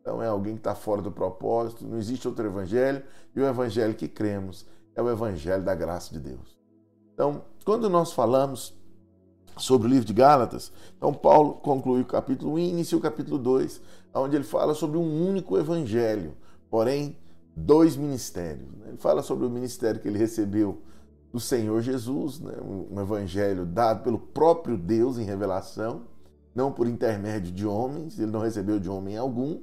Então 0.00 0.22
é 0.22 0.28
alguém 0.28 0.54
que 0.54 0.60
está 0.60 0.76
fora 0.76 1.02
do 1.02 1.10
propósito, 1.10 1.84
não 1.84 1.98
existe 1.98 2.28
outro 2.28 2.46
evangelho, 2.46 3.02
e 3.34 3.40
o 3.40 3.44
evangelho 3.44 3.94
que 3.94 4.06
cremos 4.06 4.70
é 4.94 5.02
o 5.02 5.10
evangelho 5.10 5.62
da 5.62 5.74
graça 5.74 6.12
de 6.12 6.20
Deus. 6.20 6.58
Então, 7.14 7.42
quando 7.64 7.88
nós 7.88 8.12
falamos 8.12 8.74
sobre 9.56 9.86
o 9.86 9.90
livro 9.90 10.06
de 10.06 10.12
Gálatas, 10.12 10.72
então 10.96 11.12
Paulo 11.12 11.54
conclui 11.54 12.02
o 12.02 12.06
capítulo 12.06 12.54
1 12.54 12.58
e 12.58 12.70
inicia 12.70 12.98
o 12.98 13.00
capítulo 13.00 13.38
2, 13.38 13.80
onde 14.14 14.36
ele 14.36 14.44
fala 14.44 14.74
sobre 14.74 14.98
um 14.98 15.28
único 15.28 15.58
evangelho, 15.58 16.34
porém 16.70 17.16
dois 17.54 17.96
ministérios. 17.96 18.68
Né? 18.78 18.88
Ele 18.88 18.96
fala 18.96 19.22
sobre 19.22 19.46
o 19.46 19.50
ministério 19.50 20.00
que 20.00 20.08
ele 20.08 20.18
recebeu 20.18 20.82
do 21.32 21.40
Senhor 21.40 21.80
Jesus, 21.80 22.40
né? 22.40 22.54
um 22.62 23.00
evangelho 23.00 23.64
dado 23.64 24.02
pelo 24.02 24.18
próprio 24.18 24.76
Deus 24.76 25.18
em 25.18 25.24
revelação, 25.24 26.02
não 26.54 26.70
por 26.70 26.86
intermédio 26.86 27.52
de 27.52 27.66
homens, 27.66 28.18
ele 28.18 28.30
não 28.30 28.40
recebeu 28.40 28.78
de 28.78 28.88
homem 28.88 29.16
algum, 29.16 29.60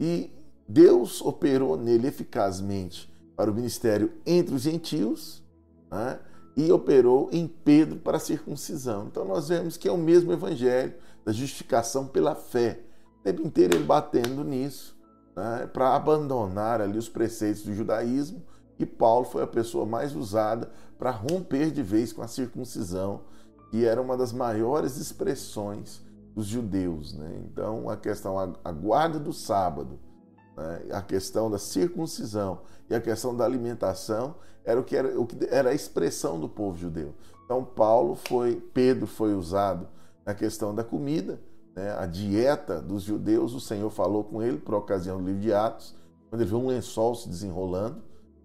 e 0.00 0.32
Deus 0.68 1.22
operou 1.22 1.76
nele 1.76 2.08
eficazmente 2.08 3.08
para 3.38 3.52
o 3.52 3.54
ministério 3.54 4.10
entre 4.26 4.52
os 4.52 4.62
gentios 4.62 5.44
né? 5.88 6.18
e 6.56 6.72
operou 6.72 7.28
em 7.30 7.46
Pedro 7.46 8.00
para 8.00 8.16
a 8.16 8.20
circuncisão. 8.20 9.06
Então 9.06 9.24
nós 9.24 9.48
vemos 9.48 9.76
que 9.76 9.86
é 9.86 9.92
o 9.92 9.96
mesmo 9.96 10.32
evangelho 10.32 10.92
da 11.24 11.30
justificação 11.30 12.04
pela 12.04 12.34
fé. 12.34 12.80
O 13.20 13.22
tempo 13.22 13.42
inteiro 13.42 13.76
ele 13.76 13.84
batendo 13.84 14.42
nisso, 14.42 14.98
né? 15.36 15.68
para 15.72 15.94
abandonar 15.94 16.80
ali 16.80 16.98
os 16.98 17.08
preceitos 17.08 17.62
do 17.62 17.72
judaísmo, 17.72 18.42
e 18.76 18.84
Paulo 18.84 19.24
foi 19.24 19.44
a 19.44 19.46
pessoa 19.46 19.86
mais 19.86 20.16
usada 20.16 20.68
para 20.98 21.12
romper 21.12 21.70
de 21.70 21.82
vez 21.82 22.12
com 22.12 22.22
a 22.22 22.28
circuncisão, 22.28 23.20
que 23.70 23.84
era 23.84 24.02
uma 24.02 24.16
das 24.16 24.32
maiores 24.32 24.96
expressões 24.96 26.02
dos 26.34 26.46
judeus. 26.46 27.14
Né? 27.14 27.40
Então, 27.44 27.88
a 27.88 27.96
questão, 27.96 28.36
a 28.64 28.72
guarda 28.72 29.20
do 29.20 29.32
sábado, 29.32 30.00
né? 30.58 30.82
a 30.90 31.00
questão 31.00 31.50
da 31.50 31.58
circuncisão 31.58 32.60
e 32.90 32.94
a 32.94 33.00
questão 33.00 33.36
da 33.36 33.44
alimentação 33.44 34.34
era 34.64 34.78
o 34.80 34.84
que 34.84 34.96
era, 34.96 35.18
o 35.18 35.24
que 35.24 35.36
era 35.48 35.70
a 35.70 35.74
expressão 35.74 36.38
do 36.38 36.48
povo 36.48 36.76
judeu. 36.76 37.14
Então, 37.44 37.64
Paulo 37.64 38.14
foi, 38.14 38.56
Pedro 38.74 39.06
foi 39.06 39.34
usado 39.34 39.88
na 40.26 40.34
questão 40.34 40.74
da 40.74 40.84
comida, 40.84 41.40
né? 41.74 41.96
a 41.98 42.04
dieta 42.04 42.80
dos 42.80 43.02
judeus. 43.04 43.54
O 43.54 43.60
Senhor 43.60 43.88
falou 43.88 44.24
com 44.24 44.42
ele 44.42 44.58
por 44.58 44.74
ocasião 44.74 45.18
do 45.18 45.26
livro 45.26 45.40
de 45.40 45.54
Atos, 45.54 45.94
quando 46.28 46.42
ele 46.42 46.50
viu 46.50 46.58
um 46.58 46.66
lençol 46.66 47.14
se 47.14 47.28
desenrolando. 47.28 48.02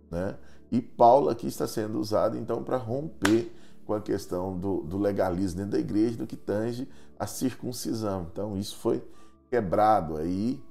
Né? 0.09 0.35
E 0.71 0.81
Paulo 0.81 1.29
aqui 1.29 1.47
está 1.47 1.67
sendo 1.67 1.99
usado 1.99 2.37
então 2.37 2.63
para 2.63 2.77
romper 2.77 3.51
com 3.85 3.93
a 3.93 3.99
questão 3.99 4.57
do, 4.57 4.81
do, 4.83 4.97
legalismo 4.97 5.57
dentro 5.57 5.73
da 5.73 5.79
igreja, 5.79 6.15
do 6.15 6.25
que 6.25 6.37
tange 6.37 6.87
a 7.19 7.27
circuncisão. 7.27 8.27
Então 8.31 8.57
isso 8.57 8.77
foi 8.77 9.03
quebrado 9.49 10.15
aí 10.15 10.63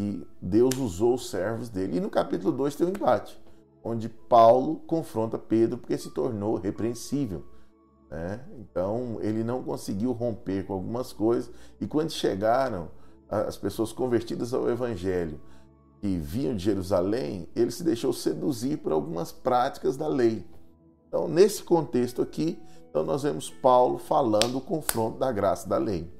e 0.00 0.26
Deus 0.40 0.78
usou 0.78 1.14
os 1.14 1.28
servos 1.28 1.68
dele. 1.68 1.98
E 1.98 2.00
no 2.00 2.08
capítulo 2.08 2.50
2 2.52 2.74
tem 2.74 2.86
um 2.86 2.90
empate, 2.90 3.38
onde 3.84 4.08
Paulo 4.08 4.76
confronta 4.86 5.38
Pedro 5.38 5.76
porque 5.76 5.98
se 5.98 6.10
tornou 6.10 6.56
repreensível. 6.56 7.44
Né? 8.10 8.40
Então 8.58 9.18
ele 9.20 9.44
não 9.44 9.62
conseguiu 9.62 10.12
romper 10.12 10.64
com 10.64 10.72
algumas 10.72 11.12
coisas 11.12 11.50
e 11.78 11.86
quando 11.86 12.10
chegaram 12.10 12.88
as 13.28 13.58
pessoas 13.58 13.92
convertidas 13.92 14.54
ao 14.54 14.68
evangelho 14.70 15.38
que 16.00 16.16
vinham 16.16 16.56
de 16.56 16.64
Jerusalém, 16.64 17.46
ele 17.54 17.70
se 17.70 17.84
deixou 17.84 18.12
seduzir 18.12 18.78
por 18.78 18.90
algumas 18.90 19.30
práticas 19.30 19.98
da 19.98 20.08
lei. 20.08 20.44
Então, 21.06 21.28
nesse 21.28 21.62
contexto 21.62 22.22
aqui, 22.22 22.58
então 22.88 23.04
nós 23.04 23.22
vemos 23.22 23.50
Paulo 23.50 23.98
falando 23.98 24.56
o 24.56 24.60
confronto 24.62 25.18
da 25.18 25.30
graça 25.30 25.68
da 25.68 25.76
lei. 25.76 26.10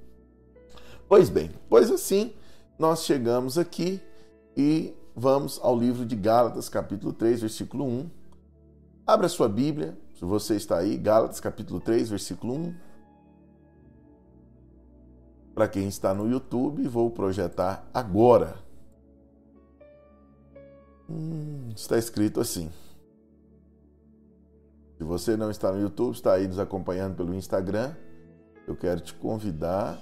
Pois 1.09 1.31
bem, 1.31 1.51
pois 1.69 1.91
assim, 1.91 2.35
nós 2.81 3.05
chegamos 3.05 3.59
aqui 3.59 4.01
e 4.57 4.95
vamos 5.15 5.61
ao 5.63 5.79
livro 5.79 6.07
de 6.07 6.17
Gálatas, 6.17 6.67
capítulo 6.67 7.13
3, 7.13 7.43
versículo 7.43 7.85
1. 7.85 8.11
Abra 9.07 9.29
sua 9.29 9.51
Bíblia, 9.51 9.99
se 10.15 10.25
você 10.25 10.57
está 10.57 10.79
aí, 10.79 10.97
Gálatas, 10.97 11.41
capítulo 11.41 11.79
3, 11.79 12.09
versículo 12.09 12.55
1. 12.55 12.75
Para 15.55 15.69
quem 15.69 15.89
está 15.89 16.15
no 16.15 16.27
YouTube, 16.27 16.89
vou 16.89 17.11
projetar 17.11 17.87
agora. 17.93 18.55
Hum, 21.07 21.69
está 21.77 21.99
escrito 21.99 22.41
assim. 22.41 22.71
Se 24.97 25.05
você 25.05 25.37
não 25.37 25.51
está 25.51 25.71
no 25.71 25.83
YouTube, 25.83 26.15
está 26.15 26.33
aí 26.33 26.49
nos 26.49 26.59
acompanhando 26.59 27.15
pelo 27.15 27.35
Instagram, 27.35 27.95
eu 28.67 28.75
quero 28.75 29.03
te 29.03 29.13
convidar 29.13 30.01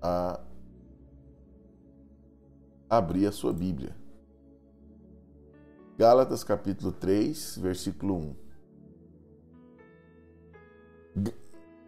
a 0.00 0.40
abrir 2.88 3.26
a 3.26 3.32
sua 3.32 3.52
Bíblia. 3.52 3.94
Gálatas 5.98 6.44
capítulo 6.44 6.92
3, 6.92 7.58
versículo 7.58 8.14
1. 8.14 8.36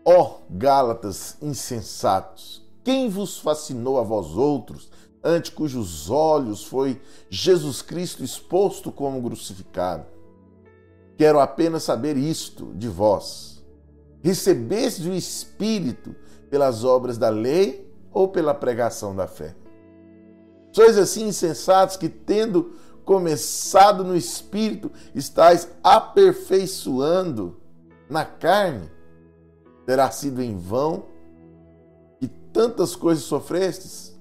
Ó 0.04 0.22
oh, 0.22 0.40
Gálatas 0.50 1.36
insensatos, 1.40 2.68
quem 2.82 3.08
vos 3.08 3.38
fascinou 3.38 3.98
a 3.98 4.02
vós 4.02 4.36
outros 4.36 4.90
ante 5.22 5.52
cujos 5.52 6.10
olhos 6.10 6.64
foi 6.64 7.00
Jesus 7.28 7.82
Cristo 7.82 8.24
exposto 8.24 8.90
como 8.90 9.22
crucificado. 9.22 10.06
Quero 11.16 11.38
apenas 11.38 11.82
saber 11.82 12.16
isto 12.16 12.72
de 12.74 12.88
vós: 12.88 13.62
recebeste 14.22 15.08
o 15.08 15.14
Espírito 15.14 16.16
pelas 16.48 16.82
obras 16.82 17.16
da 17.16 17.28
lei 17.28 17.89
ou 18.12 18.28
pela 18.28 18.54
pregação 18.54 19.14
da 19.14 19.26
fé? 19.26 19.54
Sois 20.72 20.96
assim 20.96 21.28
insensatos 21.28 21.96
que, 21.96 22.08
tendo 22.08 22.74
começado 23.04 24.04
no 24.04 24.16
Espírito, 24.16 24.90
estáis 25.14 25.68
aperfeiçoando 25.82 27.56
na 28.08 28.24
carne? 28.24 28.90
Terá 29.84 30.10
sido 30.10 30.40
em 30.42 30.56
vão 30.56 31.04
e 32.20 32.28
tantas 32.28 32.94
coisas 32.94 33.24
sofrestes? 33.24 34.16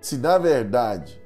Se 0.00 0.16
na 0.16 0.38
verdade 0.38 1.20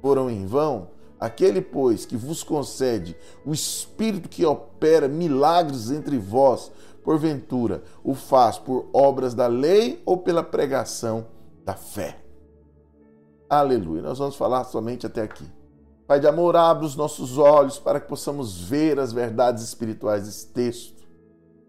foram 0.00 0.30
em 0.30 0.46
vão, 0.46 0.90
aquele, 1.18 1.60
pois, 1.60 2.04
que 2.04 2.16
vos 2.16 2.42
concede 2.42 3.16
o 3.44 3.52
Espírito 3.52 4.28
que 4.28 4.44
opera 4.44 5.08
milagres 5.08 5.90
entre 5.90 6.18
vós, 6.18 6.70
porventura, 7.06 7.84
o 8.02 8.14
faz 8.14 8.58
por 8.58 8.90
obras 8.92 9.32
da 9.32 9.46
lei 9.46 10.02
ou 10.04 10.18
pela 10.18 10.42
pregação 10.42 11.28
da 11.64 11.74
fé. 11.74 12.18
Aleluia. 13.48 14.02
Nós 14.02 14.18
vamos 14.18 14.34
falar 14.34 14.64
somente 14.64 15.06
até 15.06 15.22
aqui. 15.22 15.46
Pai 16.04 16.18
de 16.18 16.26
amor, 16.26 16.56
abre 16.56 16.84
os 16.84 16.96
nossos 16.96 17.38
olhos 17.38 17.78
para 17.78 18.00
que 18.00 18.08
possamos 18.08 18.60
ver 18.60 18.98
as 18.98 19.12
verdades 19.12 19.62
espirituais 19.62 20.26
desse 20.26 20.48
texto. 20.48 21.06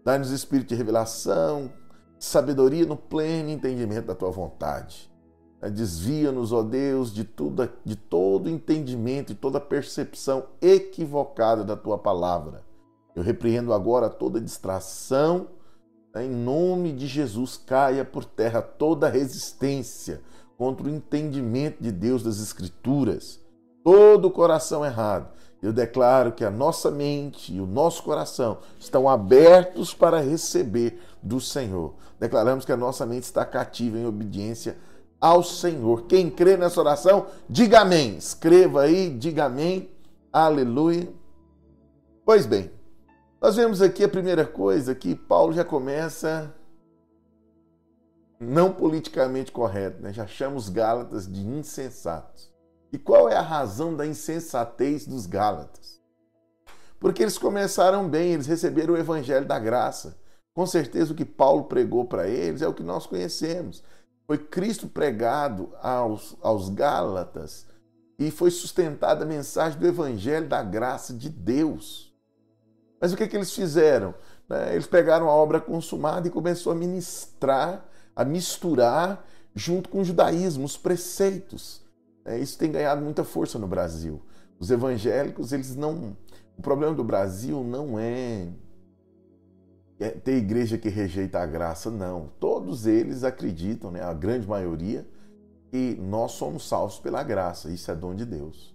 Dá-nos 0.04 0.32
espírito 0.32 0.70
de 0.70 0.74
revelação, 0.74 1.72
sabedoria 2.18 2.84
no 2.84 2.96
pleno 2.96 3.50
entendimento 3.50 4.06
da 4.06 4.16
tua 4.16 4.32
vontade. 4.32 5.08
Desvia-nos, 5.72 6.52
ó 6.52 6.64
Deus, 6.64 7.14
de, 7.14 7.22
tudo, 7.22 7.70
de 7.84 7.94
todo 7.94 8.50
entendimento 8.50 9.30
e 9.30 9.36
toda 9.36 9.60
percepção 9.60 10.46
equivocada 10.60 11.62
da 11.62 11.76
tua 11.76 11.96
palavra. 11.96 12.67
Eu 13.14 13.22
repreendo 13.22 13.72
agora 13.72 14.08
toda 14.08 14.40
distração. 14.40 15.48
Né, 16.14 16.24
em 16.24 16.30
nome 16.30 16.92
de 16.92 17.06
Jesus, 17.06 17.56
caia 17.56 18.04
por 18.04 18.24
terra 18.24 18.62
toda 18.62 19.08
resistência 19.08 20.22
contra 20.56 20.86
o 20.86 20.90
entendimento 20.90 21.82
de 21.82 21.92
Deus 21.92 22.22
das 22.22 22.40
Escrituras. 22.40 23.40
Todo 23.84 24.26
o 24.26 24.30
coração 24.30 24.84
errado. 24.84 25.30
Eu 25.60 25.72
declaro 25.72 26.32
que 26.32 26.44
a 26.44 26.50
nossa 26.50 26.90
mente 26.90 27.52
e 27.52 27.60
o 27.60 27.66
nosso 27.66 28.02
coração 28.02 28.58
estão 28.78 29.08
abertos 29.08 29.92
para 29.92 30.20
receber 30.20 31.00
do 31.20 31.40
Senhor. 31.40 31.94
Declaramos 32.18 32.64
que 32.64 32.72
a 32.72 32.76
nossa 32.76 33.04
mente 33.04 33.24
está 33.24 33.44
cativa 33.44 33.98
em 33.98 34.06
obediência 34.06 34.76
ao 35.20 35.42
Senhor. 35.42 36.02
Quem 36.02 36.30
crê 36.30 36.56
nessa 36.56 36.80
oração, 36.80 37.26
diga 37.48 37.80
amém. 37.80 38.16
Escreva 38.16 38.82
aí, 38.82 39.10
diga 39.10 39.46
amém. 39.46 39.90
Aleluia. 40.32 41.12
Pois 42.24 42.46
bem, 42.46 42.70
nós 43.40 43.56
vemos 43.56 43.80
aqui 43.80 44.02
a 44.02 44.08
primeira 44.08 44.44
coisa 44.44 44.94
que 44.94 45.14
Paulo 45.14 45.52
já 45.52 45.64
começa 45.64 46.54
não 48.40 48.72
politicamente 48.72 49.52
correto, 49.52 50.02
né? 50.02 50.12
já 50.12 50.26
chama 50.26 50.56
os 50.56 50.68
Gálatas 50.68 51.30
de 51.30 51.40
insensatos. 51.40 52.52
E 52.92 52.98
qual 52.98 53.28
é 53.28 53.36
a 53.36 53.42
razão 53.42 53.94
da 53.94 54.06
insensatez 54.06 55.06
dos 55.06 55.26
Gálatas? 55.26 56.00
Porque 56.98 57.22
eles 57.22 57.38
começaram 57.38 58.08
bem, 58.08 58.32
eles 58.32 58.46
receberam 58.46 58.94
o 58.94 58.98
evangelho 58.98 59.46
da 59.46 59.58
graça. 59.58 60.18
Com 60.54 60.66
certeza 60.66 61.12
o 61.12 61.16
que 61.16 61.24
Paulo 61.24 61.64
pregou 61.64 62.06
para 62.06 62.26
eles 62.26 62.62
é 62.62 62.66
o 62.66 62.74
que 62.74 62.82
nós 62.82 63.06
conhecemos. 63.06 63.84
Foi 64.26 64.38
Cristo 64.38 64.88
pregado 64.88 65.72
aos, 65.80 66.36
aos 66.42 66.68
Gálatas 66.68 67.66
e 68.18 68.30
foi 68.30 68.50
sustentada 68.50 69.24
a 69.24 69.28
mensagem 69.28 69.78
do 69.78 69.86
Evangelho 69.86 70.48
da 70.48 70.62
graça 70.62 71.14
de 71.14 71.30
Deus. 71.30 72.07
Mas 73.00 73.12
o 73.12 73.16
que, 73.16 73.26
que 73.28 73.36
eles 73.36 73.52
fizeram? 73.52 74.14
Né? 74.48 74.72
Eles 74.72 74.86
pegaram 74.86 75.28
a 75.28 75.32
obra 75.32 75.60
consumada 75.60 76.26
e 76.26 76.30
começou 76.30 76.72
a 76.72 76.74
ministrar, 76.74 77.84
a 78.14 78.24
misturar 78.24 79.24
junto 79.54 79.88
com 79.88 80.00
o 80.00 80.04
judaísmo, 80.04 80.64
os 80.64 80.76
preceitos. 80.76 81.82
É, 82.24 82.38
isso 82.38 82.58
tem 82.58 82.70
ganhado 82.70 83.00
muita 83.00 83.24
força 83.24 83.58
no 83.58 83.66
Brasil. 83.66 84.20
Os 84.58 84.70
evangélicos, 84.70 85.52
eles 85.52 85.74
não. 85.76 86.16
O 86.56 86.62
problema 86.62 86.94
do 86.94 87.04
Brasil 87.04 87.62
não 87.62 87.98
é, 87.98 88.48
é 90.00 90.10
ter 90.10 90.36
igreja 90.36 90.76
que 90.76 90.88
rejeita 90.88 91.38
a 91.38 91.46
graça, 91.46 91.90
não. 91.90 92.30
Todos 92.40 92.86
eles 92.86 93.22
acreditam, 93.22 93.90
né, 93.90 94.02
a 94.02 94.12
grande 94.12 94.46
maioria, 94.46 95.06
que 95.70 95.96
nós 96.00 96.32
somos 96.32 96.68
salvos 96.68 96.98
pela 96.98 97.22
graça. 97.22 97.70
Isso 97.70 97.90
é 97.90 97.94
dom 97.94 98.14
de 98.14 98.24
Deus. 98.24 98.74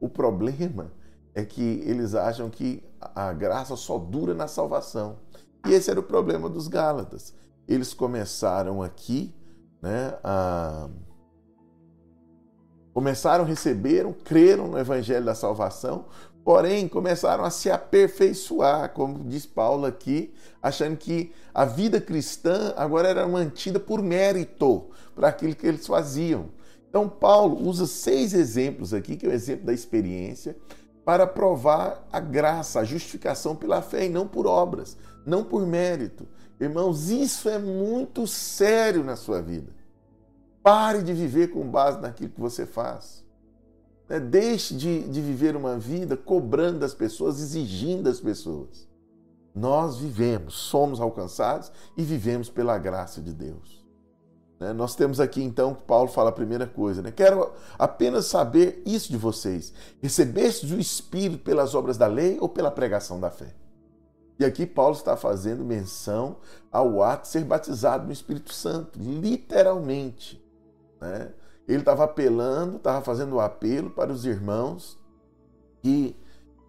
O 0.00 0.08
problema 0.08 0.92
é 1.34 1.44
que 1.44 1.82
eles 1.84 2.14
acham 2.14 2.48
que 2.48 2.82
a 3.00 3.32
graça 3.32 3.74
só 3.76 3.98
dura 3.98 4.34
na 4.34 4.46
salvação. 4.46 5.18
E 5.66 5.72
esse 5.72 5.90
era 5.90 5.98
o 5.98 6.02
problema 6.02 6.48
dos 6.48 6.68
Gálatas. 6.68 7.34
Eles 7.66 7.92
começaram 7.92 8.82
aqui, 8.82 9.34
né, 9.82 10.16
a... 10.22 10.88
começaram, 12.92 13.44
receberam, 13.44 14.12
creram 14.12 14.68
no 14.68 14.78
evangelho 14.78 15.24
da 15.24 15.34
salvação, 15.34 16.06
porém 16.44 16.86
começaram 16.86 17.42
a 17.42 17.50
se 17.50 17.70
aperfeiçoar, 17.70 18.92
como 18.92 19.24
diz 19.24 19.46
Paulo 19.46 19.86
aqui, 19.86 20.32
achando 20.62 20.96
que 20.96 21.32
a 21.54 21.64
vida 21.64 22.00
cristã 22.00 22.74
agora 22.76 23.08
era 23.08 23.26
mantida 23.26 23.80
por 23.80 24.02
mérito 24.02 24.90
para 25.14 25.28
aquilo 25.28 25.56
que 25.56 25.66
eles 25.66 25.86
faziam. 25.86 26.50
Então 26.88 27.08
Paulo 27.08 27.66
usa 27.66 27.86
seis 27.86 28.34
exemplos 28.34 28.92
aqui, 28.92 29.16
que 29.16 29.26
é 29.26 29.28
o 29.30 29.32
exemplo 29.32 29.66
da 29.66 29.72
experiência, 29.72 30.56
para 31.04 31.26
provar 31.26 32.06
a 32.10 32.18
graça, 32.18 32.80
a 32.80 32.84
justificação 32.84 33.54
pela 33.54 33.82
fé 33.82 34.06
e 34.06 34.08
não 34.08 34.26
por 34.26 34.46
obras, 34.46 34.96
não 35.26 35.44
por 35.44 35.66
mérito. 35.66 36.26
Irmãos, 36.58 37.10
isso 37.10 37.48
é 37.48 37.58
muito 37.58 38.26
sério 38.26 39.04
na 39.04 39.16
sua 39.16 39.42
vida. 39.42 39.72
Pare 40.62 41.02
de 41.02 41.12
viver 41.12 41.48
com 41.48 41.68
base 41.68 42.00
naquilo 42.00 42.30
que 42.30 42.40
você 42.40 42.64
faz. 42.64 43.22
Né, 44.08 44.18
deixe 44.18 44.74
de, 44.74 45.02
de 45.08 45.20
viver 45.20 45.56
uma 45.56 45.78
vida 45.78 46.16
cobrando 46.16 46.78
das 46.78 46.94
pessoas, 46.94 47.40
exigindo 47.40 48.04
das 48.04 48.20
pessoas. 48.20 48.88
Nós 49.54 49.98
vivemos, 49.98 50.54
somos 50.54 51.00
alcançados 51.00 51.70
e 51.96 52.02
vivemos 52.02 52.48
pela 52.48 52.78
graça 52.78 53.20
de 53.20 53.32
Deus. 53.32 53.83
Né? 54.64 54.72
Nós 54.72 54.96
temos 54.96 55.20
aqui 55.20 55.42
então, 55.42 55.74
Paulo 55.74 56.08
fala 56.08 56.30
a 56.30 56.32
primeira 56.32 56.66
coisa, 56.66 57.02
né? 57.02 57.12
quero 57.12 57.52
apenas 57.78 58.24
saber 58.24 58.82
isso 58.86 59.10
de 59.10 59.18
vocês: 59.18 59.74
recebestes 60.00 60.70
o 60.70 60.80
Espírito 60.80 61.44
pelas 61.44 61.74
obras 61.74 61.98
da 61.98 62.06
lei 62.06 62.38
ou 62.40 62.48
pela 62.48 62.70
pregação 62.70 63.20
da 63.20 63.30
fé? 63.30 63.54
E 64.38 64.44
aqui 64.44 64.64
Paulo 64.64 64.96
está 64.96 65.18
fazendo 65.18 65.62
menção 65.62 66.36
ao 66.72 67.02
ato 67.02 67.24
de 67.24 67.28
ser 67.28 67.44
batizado 67.44 68.06
no 68.06 68.12
Espírito 68.12 68.54
Santo, 68.54 68.98
literalmente. 68.98 70.42
Né? 70.98 71.30
Ele 71.68 71.80
estava 71.80 72.04
apelando, 72.04 72.76
estava 72.76 73.04
fazendo 73.04 73.34
o 73.34 73.36
um 73.36 73.40
apelo 73.40 73.90
para 73.90 74.10
os 74.10 74.24
irmãos 74.24 74.98
que, 75.82 76.16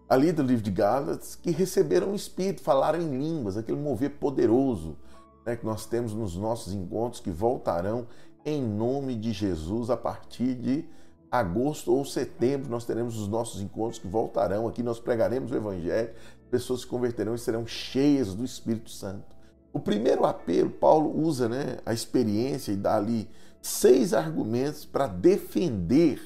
ali 0.08 0.34
do 0.34 0.44
livro 0.44 0.64
de 0.64 0.70
Gálatas, 0.70 1.34
que 1.36 1.50
receberam 1.50 2.12
o 2.12 2.16
Espírito, 2.16 2.62
falaram 2.62 3.00
em 3.00 3.18
línguas, 3.18 3.56
aquele 3.56 3.80
mover 3.80 4.12
poderoso 4.20 4.98
né, 5.46 5.56
que 5.56 5.66
nós 5.66 5.86
temos 5.86 6.14
nos 6.14 6.36
nossos 6.36 6.74
encontros 6.74 7.22
que 7.22 7.30
voltarão 7.30 8.08
em 8.44 8.62
nome 8.64 9.16
de 9.16 9.32
Jesus 9.32 9.90
a 9.90 9.98
partir 9.98 10.56
de 10.56 10.86
agosto 11.30 11.94
ou 11.94 12.04
setembro. 12.04 12.70
Nós 12.70 12.86
teremos 12.86 13.18
os 13.18 13.28
nossos 13.28 13.62
encontros 13.62 14.00
que 14.00 14.08
voltarão 14.08 14.68
aqui. 14.68 14.82
Nós 14.82 15.00
pregaremos 15.00 15.52
o 15.52 15.56
Evangelho, 15.56 16.12
pessoas 16.50 16.82
se 16.82 16.88
converterão 16.88 17.36
e 17.36 17.40
serão 17.40 17.66
cheias 17.66 18.34
do 18.34 18.44
Espírito 18.44 18.90
Santo. 18.90 19.36
O 19.72 19.80
primeiro 19.80 20.26
apelo, 20.26 20.70
Paulo 20.70 21.20
usa 21.22 21.50
né, 21.50 21.78
a 21.86 21.94
experiência 21.94 22.72
e 22.72 22.78
dá 22.78 22.96
ali 22.96 23.30
seis 23.62 24.14
argumentos 24.14 24.86
para 24.86 25.08
defender, 25.08 26.22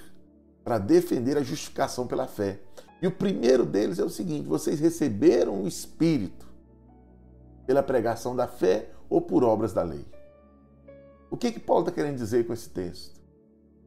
para 0.64 0.78
defender 0.78 1.38
a 1.38 1.44
justificação 1.44 2.06
pela 2.06 2.28
fé. 2.28 2.60
E 3.02 3.08
o 3.08 3.12
primeiro 3.12 3.66
deles 3.66 3.98
é 3.98 4.04
o 4.04 4.10
seguinte: 4.10 4.48
vocês 4.48 4.80
receberam 4.80 5.64
o 5.64 5.68
Espírito 5.68 6.48
pela 7.66 7.82
pregação 7.82 8.36
da 8.36 8.46
fé 8.46 8.92
ou 9.10 9.22
por 9.22 9.44
obras 9.44 9.74
da 9.74 9.84
lei. 9.84 10.06
O 11.30 11.38
que, 11.38 11.52
que 11.52 11.60
Paulo 11.60 11.84
está 11.84 11.92
querendo 11.92 12.18
dizer 12.18 12.46
com 12.46 12.54
esse 12.54 12.70
texto? 12.70 13.20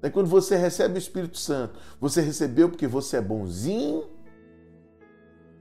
É 0.02 0.11
quando 0.11 0.26
você 0.26 0.56
recebe 0.56 0.94
o 0.94 0.98
Espírito 0.98 1.38
Santo, 1.38 1.78
você 2.00 2.20
recebeu 2.20 2.68
porque 2.68 2.87
você 2.88 3.18
é 3.18 3.20
bonzinho, 3.20 4.04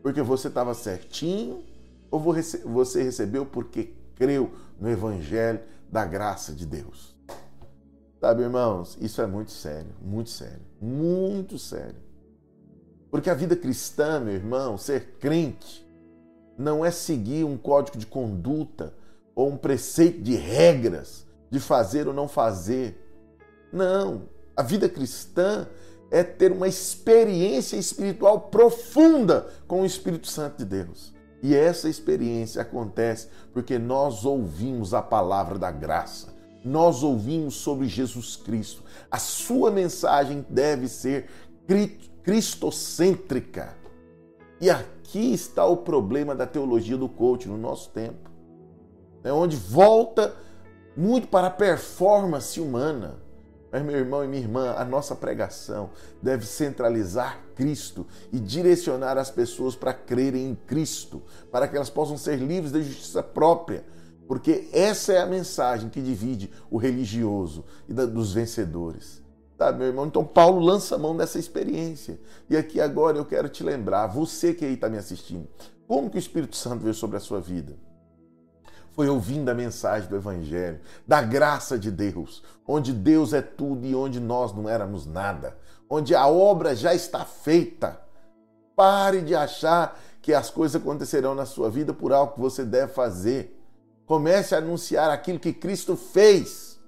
porque 0.02 0.22
você 0.22 0.48
estava 0.48 0.74
certinho, 0.74 1.64
ou 2.10 2.20
você 2.20 3.04
recebeu 3.04 3.46
porque 3.46 3.94
creu 4.16 4.52
no 4.80 4.90
Evangelho 4.90 5.62
da 5.92 6.04
graça 6.06 6.54
de 6.54 6.66
Deus? 6.66 7.16
Sabe, 8.20 8.44
irmãos, 8.44 8.98
isso 9.00 9.22
é 9.22 9.28
muito 9.28 9.52
sério, 9.52 9.96
muito 10.02 10.30
sério, 10.30 10.62
muito 10.80 11.58
sério. 11.58 12.00
Porque 13.10 13.30
a 13.30 13.34
vida 13.34 13.56
cristã, 13.56 14.20
meu 14.20 14.34
irmão, 14.34 14.78
ser 14.78 15.18
crente, 15.20 15.86
não 16.58 16.86
é 16.86 16.92
seguir 16.92 17.44
um 17.44 17.58
código 17.58 17.98
de 17.98 18.06
conduta 18.06 18.94
ou 19.36 19.50
um 19.50 19.58
preceito 19.58 20.22
de 20.22 20.36
regras 20.36 21.26
de 21.52 21.60
fazer 21.60 22.08
ou 22.08 22.14
não 22.14 22.28
fazer. 22.28 22.98
Não. 23.72 24.30
A 24.56 24.64
vida 24.64 24.88
cristã 24.88 25.68
é 26.10 26.24
ter 26.24 26.52
uma 26.52 26.68
experiência 26.68 27.76
espiritual 27.76 28.40
profunda 28.40 29.48
com 29.68 29.82
o 29.82 29.86
Espírito 29.86 30.28
Santo 30.28 30.60
de 30.60 30.66
Deus. 30.66 31.14
E 31.44 31.56
essa 31.56 31.90
experiência 31.90 32.62
acontece 32.62 33.28
porque 33.52 33.78
nós 33.78 34.26
ouvimos 34.26 34.94
a 34.94 35.02
palavra 35.02 35.60
da 35.60 35.72
graça. 35.72 36.34
Nós 36.64 37.04
ouvimos 37.04 37.56
sobre 37.56 37.88
Jesus 37.88 38.36
Cristo. 38.36 38.84
A 39.10 39.18
sua 39.18 39.72
mensagem 39.72 40.46
deve 40.50 40.88
ser 40.88 41.28
cristocêntrica. 42.24 43.76
E 44.60 44.70
aqui 44.70 45.34
está 45.34 45.66
o 45.66 45.78
problema 45.78 46.36
da 46.36 46.46
teologia 46.46 46.96
do 46.96 47.10
coach 47.10 47.48
no 47.48 47.58
nosso 47.58 47.90
tempo 47.90 48.31
né, 49.24 49.32
onde 49.32 49.56
volta 49.56 50.34
muito 50.96 51.28
para 51.28 51.48
a 51.48 51.52
performance 51.52 52.60
humana. 52.60 53.20
Mas, 53.72 53.84
meu 53.84 53.96
irmão 53.96 54.24
e 54.24 54.28
minha 54.28 54.42
irmã, 54.42 54.74
a 54.78 54.84
nossa 54.84 55.16
pregação 55.16 55.92
deve 56.22 56.46
centralizar 56.46 57.40
Cristo 57.56 58.06
e 58.32 58.38
direcionar 58.38 59.18
as 59.18 59.32
pessoas 59.32 59.76
para 59.76 59.94
crerem 59.94 60.50
em 60.50 60.56
Cristo, 60.56 61.24
para 61.50 61.68
que 61.68 61.78
elas 61.78 61.90
possam 61.90 62.18
ser 62.18 62.36
livres 62.36 62.74
da 62.74 62.82
justiça 62.82 63.24
própria, 63.24 63.86
porque 64.28 64.68
essa 64.74 65.14
é 65.14 65.22
a 65.22 65.26
mensagem 65.26 65.90
que 65.90 66.02
divide 66.02 66.52
o 66.70 66.78
religioso 66.78 67.64
e 67.88 67.94
dos 67.94 68.34
vencedores. 68.34 69.22
Sabe, 69.58 69.78
meu 69.78 69.88
irmão? 69.88 70.06
Então, 70.06 70.26
Paulo 70.26 70.60
lança 70.60 70.96
a 70.96 70.98
mão 70.98 71.16
dessa 71.16 71.38
experiência. 71.38 72.20
E 72.50 72.58
aqui 72.58 72.82
agora 72.82 73.18
eu 73.18 73.26
quero 73.26 73.48
te 73.48 73.64
lembrar, 73.64 74.08
você 74.08 74.54
que 74.54 74.66
aí 74.66 74.74
está 74.74 74.90
me 74.90 74.98
assistindo, 74.98 75.48
como 75.88 76.10
que 76.10 76.18
o 76.18 76.20
Espírito 76.20 76.56
Santo 76.56 76.82
veio 76.82 76.96
sobre 76.96 77.18
a 77.18 77.20
sua 77.20 77.40
vida? 77.40 77.78
Foi 78.94 79.10
ouvindo 79.10 79.50
a 79.50 79.54
mensagem 79.54 80.10
do 80.10 80.16
Evangelho, 80.16 80.80
da 81.08 81.22
graça 81.22 81.78
de 81.78 81.90
Deus, 81.90 82.44
onde 82.68 82.92
Deus 82.92 83.34
é 83.34 83.42
tudo 83.42 83.86
e 83.86 83.96
onde 83.96 84.20
nós 84.20 84.54
não 84.54 84.68
éramos 84.68 85.06
nada, 85.06 85.58
onde 85.90 86.14
a 86.14 86.28
obra 86.28 86.76
já 86.76 86.94
está 86.94 87.24
feita. 87.24 88.00
Pare 88.76 89.22
de 89.22 89.36
achar 89.36 90.00
que 90.22 90.34
as 90.34 90.50
coisas 90.50 90.82
acontecerão 90.82 91.34
na 91.34 91.46
sua 91.46 91.70
vida 91.70 91.94
por 91.94 92.14
algo 92.14 92.34
que 92.34 92.40
você 92.40 92.64
deve 92.64 92.94
fazer. 92.94 93.58
Comece 94.06 94.54
a 94.54 94.60
anunciar 94.60 95.10
aquilo 95.10 95.40
que 95.40 95.54
Cristo 95.54 95.96
fez. 95.96 96.80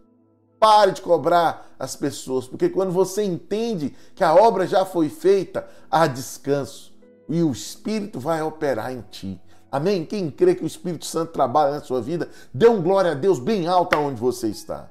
Pare 0.60 0.92
de 0.92 1.02
cobrar 1.02 1.74
as 1.78 1.96
pessoas, 1.96 2.48
porque 2.48 2.70
quando 2.70 2.92
você 2.92 3.24
entende 3.24 3.96
que 4.16 4.24
a 4.24 4.34
obra 4.34 4.66
já 4.66 4.86
foi 4.86 5.10
feita, 5.10 5.68
há 5.92 6.08
descanso 6.08 6.94
e 7.28 7.44
o 7.44 7.52
Espírito 7.52 8.20
vai 8.20 8.42
operar 8.42 8.92
em 8.92 9.02
ti. 9.02 9.42
Amém? 9.74 10.06
Quem 10.06 10.30
crê 10.30 10.54
que 10.54 10.64
o 10.64 10.68
Espírito 10.68 11.04
Santo 11.04 11.32
trabalha 11.32 11.72
na 11.72 11.82
sua 11.82 12.00
vida, 12.00 12.30
dê 12.54 12.68
um 12.68 12.80
glória 12.80 13.10
a 13.10 13.16
Deus 13.16 13.40
bem 13.40 13.66
alto 13.66 13.96
aonde 13.96 14.22
você 14.22 14.48
está. 14.48 14.88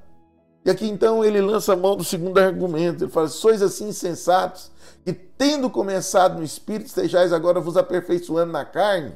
E 0.65 0.69
aqui 0.69 0.85
então 0.89 1.23
ele 1.23 1.39
lança 1.39 1.71
a 1.71 1.75
mão 1.77 1.95
do 1.95 2.03
segundo 2.03 2.37
argumento. 2.37 3.05
Ele 3.05 3.11
fala: 3.11 3.29
Sois 3.29 3.61
assim 3.61 3.87
insensatos, 3.87 4.69
que 5.05 5.13
tendo 5.13 5.69
começado 5.69 6.37
no 6.37 6.43
Espírito, 6.43 6.87
estejais 6.87 7.31
agora 7.31 7.61
vos 7.61 7.77
aperfeiçoando 7.77 8.51
na 8.51 8.65
carne. 8.65 9.13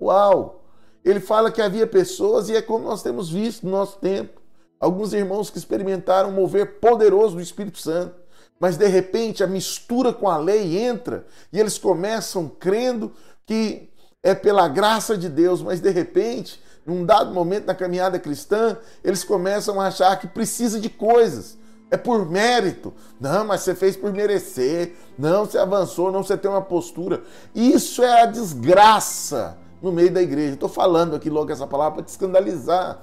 Uau! 0.00 0.62
Ele 1.04 1.18
fala 1.18 1.50
que 1.50 1.60
havia 1.60 1.84
pessoas, 1.84 2.48
e 2.48 2.54
é 2.54 2.62
como 2.62 2.84
nós 2.84 3.02
temos 3.02 3.28
visto 3.28 3.66
no 3.66 3.72
nosso 3.72 3.98
tempo, 3.98 4.40
alguns 4.78 5.12
irmãos 5.12 5.50
que 5.50 5.58
experimentaram 5.58 6.28
um 6.28 6.32
mover 6.32 6.78
poderoso 6.78 7.34
do 7.34 7.42
Espírito 7.42 7.80
Santo, 7.80 8.14
mas 8.60 8.76
de 8.76 8.86
repente 8.86 9.42
a 9.42 9.48
mistura 9.48 10.12
com 10.12 10.28
a 10.28 10.36
lei 10.36 10.78
entra 10.78 11.26
e 11.52 11.58
eles 11.58 11.76
começam 11.76 12.48
crendo 12.48 13.12
que 13.44 13.91
é 14.22 14.34
pela 14.34 14.68
graça 14.68 15.18
de 15.18 15.28
Deus, 15.28 15.60
mas 15.62 15.80
de 15.80 15.90
repente, 15.90 16.62
num 16.86 17.04
dado 17.04 17.34
momento 17.34 17.66
na 17.66 17.74
caminhada 17.74 18.18
cristã, 18.18 18.76
eles 19.02 19.24
começam 19.24 19.80
a 19.80 19.88
achar 19.88 20.16
que 20.18 20.28
precisa 20.28 20.78
de 20.78 20.88
coisas. 20.88 21.58
É 21.90 21.96
por 21.96 22.24
mérito. 22.30 22.94
Não, 23.20 23.44
mas 23.44 23.62
você 23.62 23.74
fez 23.74 23.96
por 23.96 24.12
merecer. 24.12 24.94
Não, 25.18 25.44
você 25.44 25.58
avançou, 25.58 26.10
não, 26.10 26.22
você 26.22 26.38
tem 26.38 26.50
uma 26.50 26.62
postura. 26.62 27.22
Isso 27.54 28.02
é 28.02 28.22
a 28.22 28.26
desgraça 28.26 29.58
no 29.82 29.92
meio 29.92 30.10
da 30.10 30.22
igreja. 30.22 30.54
Estou 30.54 30.68
falando 30.68 31.16
aqui 31.16 31.28
logo 31.28 31.52
essa 31.52 31.66
palavra 31.66 31.96
para 31.96 32.04
te 32.04 32.08
escandalizar. 32.08 33.02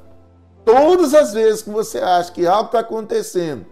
Todas 0.66 1.14
as 1.14 1.34
vezes 1.34 1.62
que 1.62 1.70
você 1.70 2.00
acha 2.00 2.32
que 2.32 2.48
algo 2.48 2.68
está 2.68 2.80
acontecendo 2.80 3.66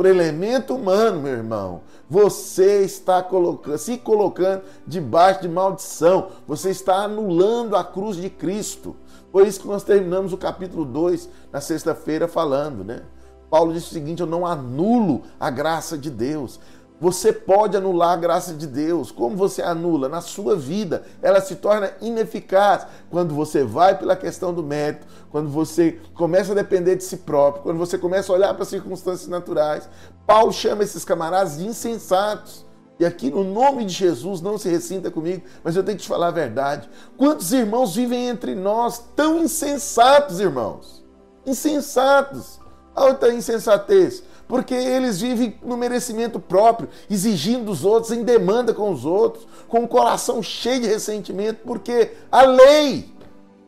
por 0.00 0.06
elemento 0.06 0.76
humano, 0.76 1.20
meu 1.20 1.34
irmão, 1.34 1.82
você 2.08 2.82
está 2.84 3.22
colocando, 3.22 3.76
se 3.76 3.98
colocando 3.98 4.62
debaixo 4.86 5.42
de 5.42 5.48
maldição. 5.50 6.28
Você 6.48 6.70
está 6.70 7.04
anulando 7.04 7.76
a 7.76 7.84
cruz 7.84 8.16
de 8.16 8.30
Cristo. 8.30 8.96
Foi 9.30 9.46
isso 9.46 9.60
que 9.60 9.68
nós 9.68 9.84
terminamos 9.84 10.32
o 10.32 10.38
capítulo 10.38 10.86
2 10.86 11.28
na 11.52 11.60
sexta-feira 11.60 12.26
falando, 12.26 12.82
né? 12.82 13.02
Paulo 13.50 13.74
disse 13.74 13.88
o 13.88 13.92
seguinte: 13.92 14.20
Eu 14.22 14.26
não 14.26 14.46
anulo 14.46 15.20
a 15.38 15.50
graça 15.50 15.98
de 15.98 16.08
Deus. 16.08 16.58
Você 17.00 17.32
pode 17.32 17.78
anular 17.78 18.10
a 18.10 18.16
graça 18.16 18.52
de 18.52 18.66
Deus. 18.66 19.10
Como 19.10 19.34
você 19.34 19.62
anula? 19.62 20.06
Na 20.06 20.20
sua 20.20 20.54
vida, 20.54 21.02
ela 21.22 21.40
se 21.40 21.56
torna 21.56 21.92
ineficaz 21.98 22.86
quando 23.08 23.34
você 23.34 23.64
vai 23.64 23.96
pela 23.96 24.14
questão 24.14 24.52
do 24.52 24.62
mérito, 24.62 25.06
quando 25.30 25.48
você 25.48 25.98
começa 26.14 26.52
a 26.52 26.54
depender 26.54 26.96
de 26.96 27.04
si 27.04 27.16
próprio, 27.16 27.62
quando 27.62 27.78
você 27.78 27.96
começa 27.96 28.30
a 28.30 28.34
olhar 28.34 28.52
para 28.52 28.64
as 28.64 28.68
circunstâncias 28.68 29.28
naturais. 29.28 29.88
Paulo 30.26 30.52
chama 30.52 30.82
esses 30.82 31.02
camaradas 31.02 31.56
de 31.56 31.66
insensatos. 31.66 32.66
E 32.98 33.06
aqui, 33.06 33.30
no 33.30 33.44
nome 33.44 33.86
de 33.86 33.94
Jesus, 33.94 34.42
não 34.42 34.58
se 34.58 34.68
ressinta 34.68 35.10
comigo, 35.10 35.42
mas 35.64 35.74
eu 35.74 35.82
tenho 35.82 35.96
que 35.96 36.02
te 36.02 36.08
falar 36.08 36.26
a 36.26 36.32
verdade. 36.32 36.86
Quantos 37.16 37.50
irmãos 37.50 37.96
vivem 37.96 38.28
entre 38.28 38.54
nós 38.54 39.02
tão 39.16 39.38
insensatos, 39.38 40.38
irmãos? 40.38 41.02
Insensatos. 41.46 42.60
Onde 42.94 43.14
está 43.14 43.28
a 43.28 43.34
insensatez? 43.34 44.22
Porque 44.50 44.74
eles 44.74 45.20
vivem 45.20 45.54
no 45.62 45.76
merecimento 45.76 46.40
próprio, 46.40 46.88
exigindo 47.08 47.66
dos 47.66 47.84
outros, 47.84 48.10
em 48.10 48.24
demanda 48.24 48.74
com 48.74 48.90
os 48.90 49.04
outros, 49.04 49.46
com 49.68 49.84
o 49.84 49.88
coração 49.88 50.42
cheio 50.42 50.80
de 50.80 50.88
ressentimento, 50.88 51.60
porque 51.64 52.10
a 52.32 52.42
lei, 52.42 53.08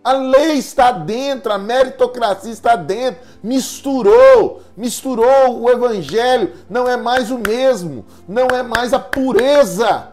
a 0.03 0.13
lei 0.13 0.55
está 0.55 0.91
dentro, 0.91 1.53
a 1.53 1.57
meritocracia 1.57 2.51
está 2.51 2.75
dentro, 2.75 3.23
misturou, 3.41 4.61
misturou 4.77 5.61
o 5.61 5.71
evangelho, 5.71 6.53
não 6.69 6.89
é 6.89 6.97
mais 6.97 7.31
o 7.31 7.39
mesmo, 7.39 8.05
não 8.27 8.49
é 8.49 8.65
mais 8.65 8.93
a 8.93 8.99
pureza. 8.99 10.09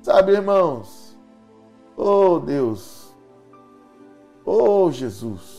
Sabe, 0.00 0.32
irmãos? 0.32 1.14
Oh, 1.94 2.38
Deus. 2.38 3.12
Oh, 4.46 4.90
Jesus. 4.90 5.55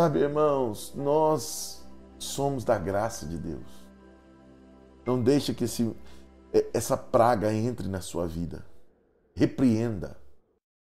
Sabe, 0.00 0.20
irmãos, 0.20 0.94
nós 0.96 1.86
somos 2.18 2.64
da 2.64 2.78
graça 2.78 3.26
de 3.26 3.36
Deus. 3.36 3.86
Não 5.04 5.22
deixe 5.22 5.52
que 5.52 5.64
esse, 5.64 5.94
essa 6.72 6.96
praga 6.96 7.52
entre 7.52 7.86
na 7.86 8.00
sua 8.00 8.26
vida. 8.26 8.64
Repreenda, 9.34 10.16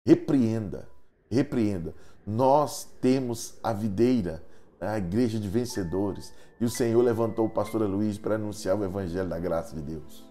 repreenda, 0.06 0.89
repreenda. 1.32 1.95
Nós 2.28 2.89
temos 2.99 3.58
a 3.63 3.71
videira, 3.71 4.43
a 4.82 4.97
igreja 4.97 5.39
de 5.39 5.47
vencedores. 5.47 6.34
E 6.60 6.65
o 6.65 6.69
Senhor 6.69 7.01
levantou 7.01 7.45
o 7.45 7.49
pastor 7.49 7.84
Luiz 7.84 8.17
para 8.17 8.36
anunciar 8.36 8.78
o 8.78 8.84
evangelho 8.84 9.30
da 9.30 9.39
graça 9.39 9.73
de 9.73 9.82
Deus. 9.82 10.25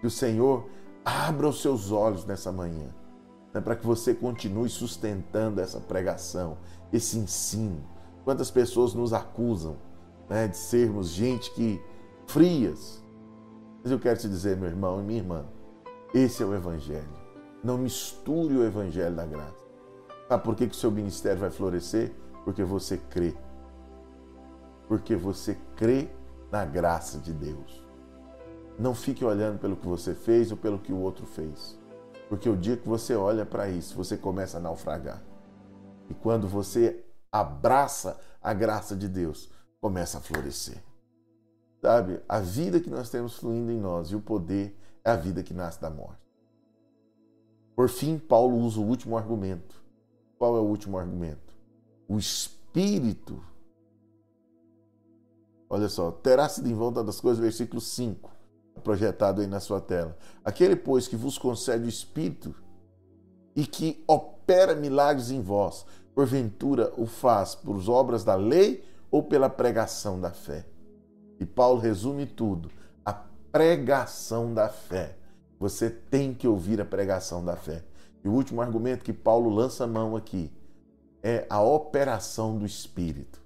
Que 0.00 0.08
o 0.08 0.10
Senhor 0.10 0.68
abra 1.04 1.46
os 1.46 1.62
seus 1.62 1.92
olhos 1.92 2.24
nessa 2.24 2.50
manhã, 2.50 2.92
né, 3.56 3.62
para 3.62 3.74
que 3.74 3.86
você 3.86 4.12
continue 4.12 4.68
sustentando 4.68 5.62
essa 5.62 5.80
pregação, 5.80 6.58
esse 6.92 7.16
ensino. 7.16 7.82
Quantas 8.22 8.50
pessoas 8.50 8.92
nos 8.92 9.14
acusam 9.14 9.78
né, 10.28 10.46
de 10.46 10.58
sermos 10.58 11.08
gente 11.08 11.50
que 11.54 11.80
frias. 12.26 13.02
Mas 13.82 13.90
eu 13.90 13.98
quero 13.98 14.18
te 14.18 14.28
dizer, 14.28 14.58
meu 14.58 14.68
irmão 14.68 15.00
e 15.00 15.04
minha 15.04 15.20
irmã, 15.20 15.46
esse 16.12 16.42
é 16.42 16.46
o 16.46 16.54
Evangelho. 16.54 17.08
Não 17.64 17.78
misture 17.78 18.54
o 18.58 18.62
Evangelho 18.62 19.16
da 19.16 19.24
graça. 19.24 19.64
Sabe 20.28 20.44
por 20.44 20.54
que, 20.54 20.66
que 20.66 20.74
o 20.74 20.78
seu 20.78 20.90
ministério 20.90 21.40
vai 21.40 21.50
florescer? 21.50 22.12
Porque 22.44 22.62
você 22.62 22.98
crê. 22.98 23.34
Porque 24.86 25.16
você 25.16 25.56
crê 25.76 26.10
na 26.52 26.62
graça 26.66 27.18
de 27.18 27.32
Deus. 27.32 27.86
Não 28.78 28.94
fique 28.94 29.24
olhando 29.24 29.58
pelo 29.58 29.76
que 29.76 29.86
você 29.86 30.14
fez 30.14 30.50
ou 30.50 30.58
pelo 30.58 30.78
que 30.78 30.92
o 30.92 30.98
outro 30.98 31.24
fez. 31.24 31.78
Porque 32.28 32.48
o 32.48 32.56
dia 32.56 32.76
que 32.76 32.88
você 32.88 33.14
olha 33.14 33.46
para 33.46 33.68
isso, 33.68 33.94
você 33.94 34.16
começa 34.16 34.58
a 34.58 34.60
naufragar. 34.60 35.22
E 36.08 36.14
quando 36.14 36.48
você 36.48 37.04
abraça 37.30 38.18
a 38.42 38.52
graça 38.52 38.96
de 38.96 39.08
Deus, 39.08 39.50
começa 39.80 40.18
a 40.18 40.20
florescer. 40.20 40.82
Sabe? 41.80 42.20
A 42.28 42.40
vida 42.40 42.80
que 42.80 42.90
nós 42.90 43.10
temos 43.10 43.36
fluindo 43.36 43.70
em 43.70 43.78
nós 43.78 44.10
e 44.10 44.16
o 44.16 44.20
poder 44.20 44.76
é 45.04 45.10
a 45.10 45.16
vida 45.16 45.42
que 45.42 45.54
nasce 45.54 45.80
da 45.80 45.90
morte. 45.90 46.26
Por 47.76 47.88
fim, 47.88 48.18
Paulo 48.18 48.56
usa 48.56 48.80
o 48.80 48.86
último 48.86 49.16
argumento. 49.16 49.76
Qual 50.38 50.56
é 50.56 50.60
o 50.60 50.64
último 50.64 50.98
argumento? 50.98 51.54
O 52.08 52.18
Espírito. 52.18 53.42
Olha 55.68 55.88
só, 55.88 56.10
terá 56.10 56.48
sido 56.48 56.68
em 56.68 56.74
volta 56.74 57.04
das 57.04 57.20
coisas, 57.20 57.38
versículo 57.42 57.80
5, 57.80 58.30
projetado 58.82 59.40
aí 59.40 59.46
na 59.46 59.60
sua 59.60 59.80
tela. 59.80 60.16
Aquele, 60.44 60.76
pois, 60.76 61.08
que 61.08 61.16
vos 61.16 61.38
concede 61.38 61.84
o 61.84 61.88
Espírito 61.88 62.54
e 63.54 63.66
que 63.66 64.02
opera 64.06 64.74
milagres 64.74 65.30
em 65.30 65.40
vós, 65.40 65.86
porventura 66.14 66.92
o 66.96 67.06
faz 67.06 67.54
por 67.54 67.76
obras 67.88 68.24
da 68.24 68.34
lei 68.34 68.84
ou 69.10 69.22
pela 69.22 69.48
pregação 69.48 70.20
da 70.20 70.30
fé? 70.30 70.66
E 71.38 71.44
Paulo 71.44 71.80
resume 71.80 72.26
tudo: 72.26 72.70
a 73.04 73.12
pregação 73.12 74.52
da 74.52 74.68
fé. 74.68 75.16
Você 75.58 75.88
tem 75.88 76.34
que 76.34 76.46
ouvir 76.46 76.80
a 76.80 76.84
pregação 76.84 77.44
da 77.44 77.56
fé. 77.56 77.82
E 78.22 78.28
o 78.28 78.32
último 78.32 78.60
argumento 78.60 79.04
que 79.04 79.12
Paulo 79.12 79.48
lança 79.48 79.84
a 79.84 79.86
mão 79.86 80.14
aqui 80.14 80.52
é 81.22 81.46
a 81.48 81.62
operação 81.62 82.58
do 82.58 82.66
Espírito. 82.66 83.40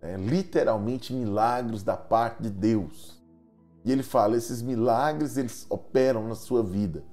É, 0.00 0.16
literalmente 0.16 1.12
milagres 1.12 1.82
da 1.82 1.96
parte 1.96 2.42
de 2.42 2.50
Deus. 2.50 3.20
E 3.84 3.92
ele 3.92 4.02
fala: 4.02 4.36
esses 4.36 4.62
milagres 4.62 5.36
eles 5.36 5.66
operam 5.68 6.26
na 6.26 6.34
sua 6.34 6.62
vida 6.62 7.04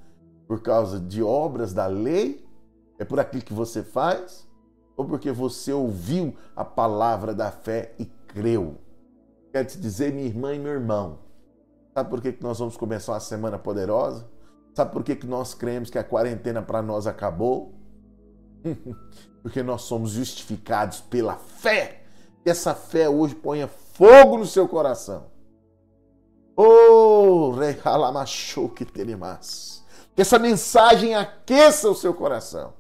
por 0.47 0.62
causa 0.62 0.99
de 0.99 1.21
obras 1.21 1.73
da 1.73 1.88
lei? 1.88 2.47
É 2.97 3.05
por 3.05 3.19
aquilo 3.19 3.43
que 3.43 3.53
você 3.53 3.84
faz? 3.84 4.47
Ou 4.95 5.05
porque 5.05 5.31
você 5.31 5.73
ouviu 5.73 6.36
a 6.55 6.63
palavra 6.63 7.34
da 7.34 7.51
fé 7.51 7.93
e 7.97 8.05
creu? 8.05 8.77
Quero 9.51 9.67
te 9.67 9.79
dizer, 9.79 10.13
minha 10.13 10.27
irmã 10.27 10.53
e 10.53 10.60
meu 10.60 10.71
irmão, 10.71 11.19
sabe 11.93 12.10
por 12.10 12.21
que 12.21 12.38
nós 12.41 12.60
vamos 12.60 12.77
começar 12.77 13.13
uma 13.13 13.19
semana 13.19 13.57
poderosa? 13.57 14.29
Sabe 14.73 14.91
por 14.91 15.03
que 15.03 15.25
nós 15.25 15.53
cremos 15.53 15.89
que 15.89 15.97
a 15.97 16.03
quarentena 16.03 16.62
para 16.62 16.81
nós 16.81 17.07
acabou? 17.07 17.73
porque 19.41 19.63
nós 19.63 19.81
somos 19.81 20.12
justificados 20.12 21.01
pela 21.01 21.36
fé. 21.36 22.03
E 22.45 22.49
essa 22.49 22.73
fé 22.73 23.10
hoje 23.10 23.36
ponha 23.36 23.67
fogo 23.67 24.38
no 24.38 24.45
seu 24.45 24.67
coração. 24.67 25.31
Oh, 26.63 27.56
que 28.76 28.86
teremas 28.86 29.84
que 30.15 30.21
essa 30.21 30.38
mensagem 30.38 31.15
aqueça 31.15 31.89
o 31.89 31.95
seu 31.95 32.13
coração. 32.13 32.74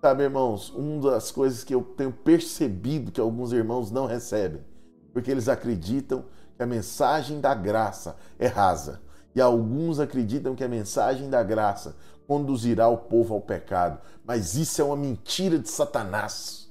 Sabe, 0.00 0.22
irmãos, 0.22 0.70
uma 0.70 1.10
das 1.10 1.32
coisas 1.32 1.64
que 1.64 1.74
eu 1.74 1.82
tenho 1.82 2.12
percebido 2.12 3.10
que 3.10 3.20
alguns 3.20 3.52
irmãos 3.52 3.90
não 3.90 4.06
recebem, 4.06 4.64
porque 5.12 5.30
eles 5.30 5.48
acreditam 5.48 6.24
que 6.56 6.62
a 6.62 6.66
mensagem 6.66 7.40
da 7.40 7.52
graça 7.52 8.16
é 8.38 8.46
rasa. 8.46 9.00
E 9.34 9.40
alguns 9.40 9.98
acreditam 9.98 10.54
que 10.54 10.62
a 10.62 10.68
mensagem 10.68 11.28
da 11.28 11.42
graça 11.42 11.96
conduzirá 12.28 12.86
o 12.86 12.98
povo 12.98 13.34
ao 13.34 13.40
pecado. 13.40 13.98
Mas 14.24 14.54
isso 14.54 14.80
é 14.80 14.84
uma 14.84 14.96
mentira 14.96 15.58
de 15.58 15.68
Satanás. 15.68 16.61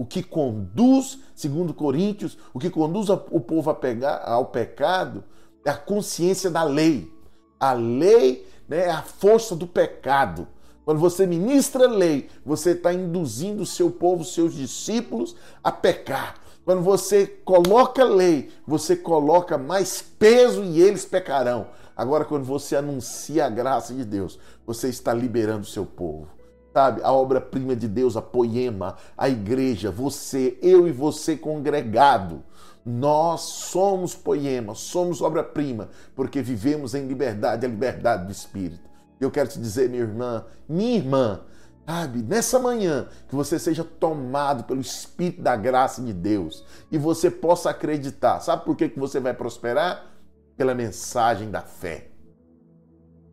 O 0.00 0.06
que 0.06 0.22
conduz, 0.22 1.18
segundo 1.34 1.74
Coríntios, 1.74 2.38
o 2.54 2.58
que 2.58 2.70
conduz 2.70 3.10
o 3.10 3.18
povo 3.18 3.68
a 3.68 3.74
pegar, 3.74 4.22
ao 4.24 4.46
pecado 4.46 5.22
é 5.62 5.68
a 5.68 5.76
consciência 5.76 6.48
da 6.48 6.62
lei. 6.62 7.12
A 7.60 7.74
lei 7.74 8.48
né, 8.66 8.86
é 8.86 8.90
a 8.90 9.02
força 9.02 9.54
do 9.54 9.66
pecado. 9.66 10.48
Quando 10.86 10.98
você 10.98 11.26
ministra 11.26 11.86
lei, 11.86 12.30
você 12.42 12.70
está 12.70 12.94
induzindo 12.94 13.62
o 13.62 13.66
seu 13.66 13.90
povo, 13.90 14.24
seus 14.24 14.54
discípulos, 14.54 15.36
a 15.62 15.70
pecar. 15.70 16.36
Quando 16.64 16.80
você 16.80 17.26
coloca 17.26 18.02
lei, 18.02 18.48
você 18.66 18.96
coloca 18.96 19.58
mais 19.58 20.00
peso 20.00 20.64
e 20.64 20.80
eles 20.80 21.04
pecarão. 21.04 21.66
Agora, 21.94 22.24
quando 22.24 22.44
você 22.44 22.74
anuncia 22.74 23.44
a 23.44 23.50
graça 23.50 23.92
de 23.92 24.06
Deus, 24.06 24.38
você 24.66 24.88
está 24.88 25.12
liberando 25.12 25.64
o 25.64 25.70
seu 25.70 25.84
povo. 25.84 26.39
Sabe, 26.72 27.02
a 27.02 27.12
obra-prima 27.12 27.74
de 27.74 27.88
Deus, 27.88 28.16
a 28.16 28.22
poema, 28.22 28.96
a 29.18 29.28
igreja, 29.28 29.90
você, 29.90 30.56
eu 30.62 30.86
e 30.86 30.92
você 30.92 31.36
congregado. 31.36 32.44
Nós 32.86 33.40
somos 33.40 34.14
poema, 34.14 34.74
somos 34.74 35.20
obra-prima, 35.20 35.88
porque 36.14 36.40
vivemos 36.40 36.94
em 36.94 37.06
liberdade, 37.06 37.66
a 37.66 37.68
liberdade 37.68 38.26
do 38.26 38.32
Espírito. 38.32 38.88
Eu 39.20 39.30
quero 39.30 39.48
te 39.48 39.58
dizer, 39.58 39.90
minha 39.90 40.02
irmã, 40.02 40.44
minha 40.68 40.96
irmã, 40.96 41.40
Sabe, 41.90 42.22
nessa 42.22 42.56
manhã, 42.60 43.08
que 43.26 43.34
você 43.34 43.58
seja 43.58 43.82
tomado 43.82 44.62
pelo 44.62 44.80
Espírito 44.80 45.42
da 45.42 45.56
graça 45.56 46.00
de 46.00 46.12
Deus 46.12 46.64
e 46.88 46.96
você 46.96 47.28
possa 47.28 47.70
acreditar. 47.70 48.38
Sabe 48.38 48.64
por 48.64 48.76
que, 48.76 48.88
que 48.88 48.98
você 48.98 49.18
vai 49.18 49.34
prosperar? 49.34 50.06
Pela 50.56 50.72
mensagem 50.72 51.50
da 51.50 51.62
fé. 51.62 52.09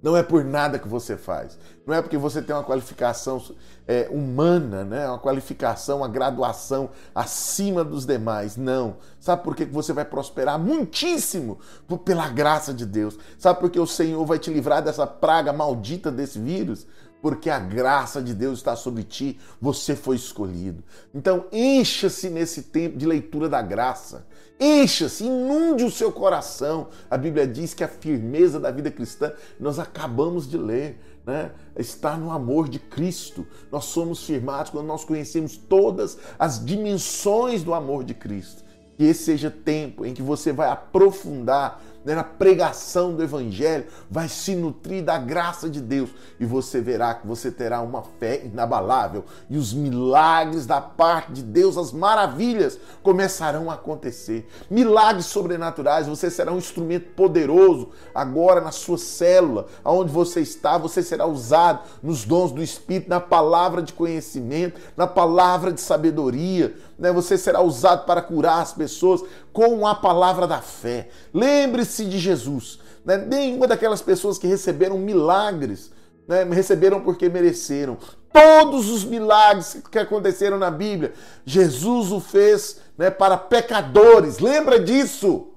Não 0.02 0.16
é 0.16 0.22
por 0.22 0.44
nada 0.44 0.78
que 0.78 0.88
você 0.88 1.18
faz. 1.18 1.58
Não 1.86 1.94
é 1.94 2.02
porque 2.02 2.18
você 2.18 2.42
tem 2.42 2.56
uma 2.56 2.64
qualificação 2.64 3.42
é, 3.88 4.08
humana, 4.12 4.84
né? 4.84 5.08
uma 5.08 5.18
qualificação, 5.18 5.98
uma 5.98 6.08
graduação 6.08 6.92
acima 7.16 7.84
dos 7.84 8.06
demais. 8.06 8.56
Não. 8.58 8.98
Sabe 9.20 9.44
por 9.44 9.56
que 9.56 9.66
você 9.66 9.94
vai 9.94 10.06
prosperar 10.06 10.60
muitíssimo? 10.60 11.60
Pela 12.06 12.30
graça 12.30 12.74
de 12.74 12.86
Deus. 12.86 13.18
Sabe 13.40 13.60
por 13.60 13.72
que 13.72 13.80
o 13.80 13.88
Senhor 13.88 14.24
vai 14.26 14.38
te 14.38 14.52
livrar 14.52 14.84
dessa 14.84 15.08
praga 15.08 15.52
maldita 15.52 16.12
desse 16.12 16.38
vírus? 16.38 16.86
Porque 17.20 17.50
a 17.50 17.58
graça 17.58 18.22
de 18.22 18.34
Deus 18.34 18.60
está 18.60 18.76
sobre 18.76 19.04
ti, 19.04 19.40
você 19.60 19.96
foi 19.96 20.16
escolhido. 20.16 20.84
Então, 21.14 21.46
encha-se 21.52 22.30
nesse 22.30 22.64
tempo 22.64 22.96
de 22.96 23.08
leitura 23.08 23.50
da 23.50 23.62
graça. 23.62 24.28
Encha-se, 24.60 25.24
inunde 25.24 25.84
o 25.84 25.92
seu 25.92 26.12
coração. 26.12 26.88
A 27.10 27.18
Bíblia 27.18 27.46
diz 27.46 27.74
que 27.74 27.84
a 27.84 27.88
firmeza 27.88 28.60
da 28.60 28.72
vida 28.72 28.90
cristã, 28.90 29.32
nós 29.60 29.78
acabamos 29.78 30.50
de 30.50 30.58
ler, 30.58 31.00
né? 31.26 31.52
está 31.76 32.18
no 32.18 32.32
amor 32.32 32.68
de 32.68 32.80
Cristo. 32.80 33.46
Nós 33.72 33.86
somos 33.86 34.24
firmados 34.24 34.72
quando 34.72 34.88
nós 34.88 35.06
conhecemos 35.06 35.56
todas 35.58 36.18
as 36.40 36.64
dimensões 36.64 37.64
do 37.64 37.74
amor 37.74 38.04
de 38.04 38.16
Cristo. 38.16 38.64
Que 38.96 39.04
esse 39.04 39.26
seja 39.26 39.52
tempo 39.52 40.04
em 40.04 40.14
que 40.14 40.24
você 40.24 40.52
vai 40.52 40.70
aprofundar 40.70 41.84
né, 42.08 42.16
na 42.16 42.24
pregação 42.24 43.14
do 43.14 43.22
Evangelho, 43.22 43.86
vai 44.10 44.30
se 44.30 44.56
nutrir 44.56 45.04
da 45.04 45.18
graça 45.18 45.70
de 45.70 45.82
Deus. 45.82 46.10
E 46.40 46.46
você 46.46 46.80
verá 46.80 47.14
que 47.14 47.28
você 47.28 47.52
terá 47.52 47.82
uma 47.82 48.02
fé 48.18 48.46
inabalável. 48.46 49.26
E 49.50 49.58
os 49.58 49.74
milagres 49.74 50.66
da 50.66 50.80
parte 50.80 51.34
de 51.34 51.44
Deus, 51.44 51.78
as 51.78 51.92
maravilhas 51.92 52.80
começarão 53.04 53.70
a 53.70 53.74
acontecer. 53.74 54.48
Milagres 54.70 55.26
sobrenaturais, 55.26 56.08
você 56.08 56.32
será 56.32 56.54
um 56.54 56.58
instrumento 56.58 57.10
poderoso 57.10 57.90
agora 58.16 58.62
na 58.62 58.72
sua 58.72 58.98
célula, 58.98 59.66
aonde 59.84 60.10
você 60.10 60.40
está, 60.40 60.78
você 60.78 61.04
será 61.04 61.26
usado 61.26 61.82
nos 62.02 62.24
dons 62.24 62.54
do 62.54 62.64
Espírito, 62.64 63.10
na 63.10 63.20
palavra 63.20 63.82
de 63.82 63.92
conhecimento, 63.92 64.80
na 64.96 65.08
palavra 65.08 65.74
de 65.74 65.82
sabedoria 65.82 66.74
né? 66.98 67.12
Você 67.12 67.38
será 67.38 67.62
usado 67.62 68.06
para 68.06 68.22
curar 68.22 68.62
as 68.62 68.74
pessoas 68.74 69.24
com 69.54 69.86
a 69.86 69.96
palavra 69.96 70.48
da 70.48 70.62
fé. 70.62 71.10
Lembre-se 71.34 72.06
de 72.06 72.20
Jesus. 72.20 72.80
Né? 73.06 73.18
Nenhuma 73.18 73.68
daquelas 73.68 74.02
pessoas 74.02 74.38
que 74.38 74.48
receberam 74.48 74.98
milagres 74.98 75.92
né? 76.28 76.44
receberam 76.44 77.00
porque 77.00 77.30
mereceram. 77.30 77.98
Todos 78.32 78.90
os 78.90 79.04
milagres 79.04 79.82
que 79.90 79.98
aconteceram 79.98 80.58
na 80.58 80.70
Bíblia, 80.70 81.14
Jesus 81.46 82.12
o 82.12 82.20
fez 82.20 82.80
né, 82.98 83.10
para 83.10 83.38
pecadores. 83.38 84.40
Lembra 84.40 84.80
disso? 84.80 85.54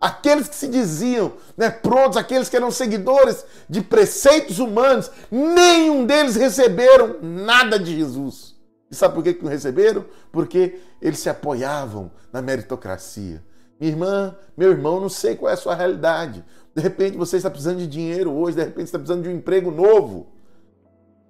Aqueles 0.00 0.46
que 0.46 0.54
se 0.54 0.68
diziam 0.68 1.32
né, 1.56 1.68
prontos, 1.68 2.16
aqueles 2.16 2.48
que 2.48 2.56
eram 2.56 2.70
seguidores 2.70 3.44
de 3.68 3.80
preceitos 3.82 4.58
humanos, 4.58 5.10
nenhum 5.30 6.06
deles 6.06 6.36
receberam 6.36 7.16
nada 7.20 7.78
de 7.78 7.96
Jesus. 7.96 8.45
E 8.90 8.94
sabe 8.94 9.14
por 9.14 9.22
que 9.22 9.42
não 9.42 9.50
receberam? 9.50 10.04
Porque 10.30 10.80
eles 11.00 11.18
se 11.18 11.28
apoiavam 11.28 12.10
na 12.32 12.40
meritocracia. 12.40 13.42
Minha 13.78 13.92
irmã, 13.92 14.36
meu 14.56 14.70
irmão, 14.70 15.00
não 15.00 15.08
sei 15.08 15.36
qual 15.36 15.50
é 15.50 15.54
a 15.54 15.56
sua 15.56 15.74
realidade. 15.74 16.44
De 16.74 16.80
repente 16.80 17.16
você 17.16 17.36
está 17.36 17.50
precisando 17.50 17.78
de 17.78 17.86
dinheiro 17.86 18.32
hoje, 18.32 18.56
de 18.56 18.62
repente 18.62 18.88
você 18.88 18.96
está 18.96 18.98
precisando 18.98 19.22
de 19.22 19.28
um 19.28 19.36
emprego 19.36 19.70
novo. 19.70 20.28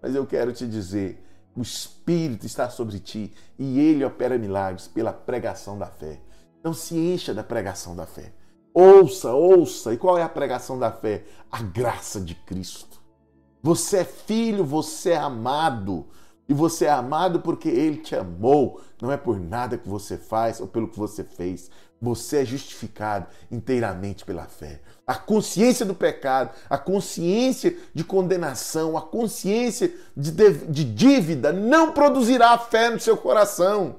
Mas 0.02 0.14
eu 0.14 0.26
quero 0.26 0.52
te 0.52 0.66
dizer, 0.66 1.24
o 1.56 1.62
Espírito 1.62 2.46
está 2.46 2.68
sobre 2.68 2.98
ti 2.98 3.32
e 3.58 3.80
ele 3.80 4.04
opera 4.04 4.38
milagres 4.38 4.86
pela 4.86 5.12
pregação 5.12 5.78
da 5.78 5.86
fé. 5.86 6.20
Então 6.60 6.72
se 6.74 6.96
encha 6.96 7.32
da 7.32 7.42
pregação 7.42 7.96
da 7.96 8.06
fé. 8.06 8.32
Ouça, 8.74 9.32
ouça. 9.32 9.94
E 9.94 9.96
qual 9.96 10.18
é 10.18 10.22
a 10.22 10.28
pregação 10.28 10.78
da 10.78 10.92
fé? 10.92 11.24
A 11.50 11.62
graça 11.62 12.20
de 12.20 12.34
Cristo. 12.34 13.00
Você 13.62 13.98
é 13.98 14.04
filho, 14.04 14.64
você 14.64 15.12
é 15.12 15.16
amado. 15.16 16.06
E 16.48 16.54
você 16.54 16.84
é 16.84 16.90
amado 16.90 17.40
porque 17.40 17.68
Ele 17.68 17.98
te 17.98 18.14
amou. 18.14 18.80
Não 19.00 19.10
é 19.10 19.16
por 19.16 19.40
nada 19.40 19.76
que 19.76 19.88
você 19.88 20.16
faz 20.16 20.60
ou 20.60 20.66
pelo 20.66 20.88
que 20.88 20.98
você 20.98 21.24
fez. 21.24 21.70
Você 22.00 22.38
é 22.38 22.44
justificado 22.44 23.26
inteiramente 23.50 24.24
pela 24.24 24.44
fé. 24.44 24.80
A 25.06 25.14
consciência 25.14 25.84
do 25.84 25.94
pecado, 25.94 26.50
a 26.68 26.76
consciência 26.76 27.76
de 27.94 28.04
condenação, 28.04 28.96
a 28.96 29.02
consciência 29.02 29.94
de, 30.16 30.30
de 30.30 30.84
dívida 30.84 31.52
não 31.52 31.92
produzirá 31.92 32.56
fé 32.58 32.90
no 32.90 33.00
seu 33.00 33.16
coração. 33.16 33.96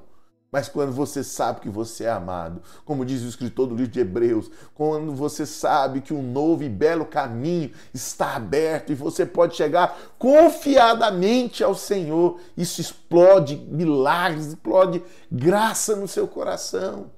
Mas 0.50 0.66
quando 0.66 0.92
você 0.92 1.22
sabe 1.22 1.60
que 1.60 1.68
você 1.68 2.04
é 2.04 2.10
amado, 2.10 2.62
como 2.84 3.04
diz 3.04 3.22
o 3.22 3.28
escritor 3.28 3.66
do 3.66 3.74
livro 3.74 3.92
de 3.92 4.00
Hebreus, 4.00 4.50
quando 4.74 5.14
você 5.14 5.44
sabe 5.44 6.00
que 6.00 6.14
um 6.14 6.22
novo 6.22 6.62
e 6.62 6.70
belo 6.70 7.04
caminho 7.04 7.70
está 7.92 8.34
aberto 8.36 8.90
e 8.90 8.94
você 8.94 9.26
pode 9.26 9.56
chegar 9.56 9.98
confiadamente 10.18 11.62
ao 11.62 11.74
Senhor, 11.74 12.40
isso 12.56 12.80
explode 12.80 13.56
milagres, 13.56 14.46
explode 14.46 15.02
graça 15.30 15.94
no 15.94 16.08
seu 16.08 16.26
coração, 16.26 17.10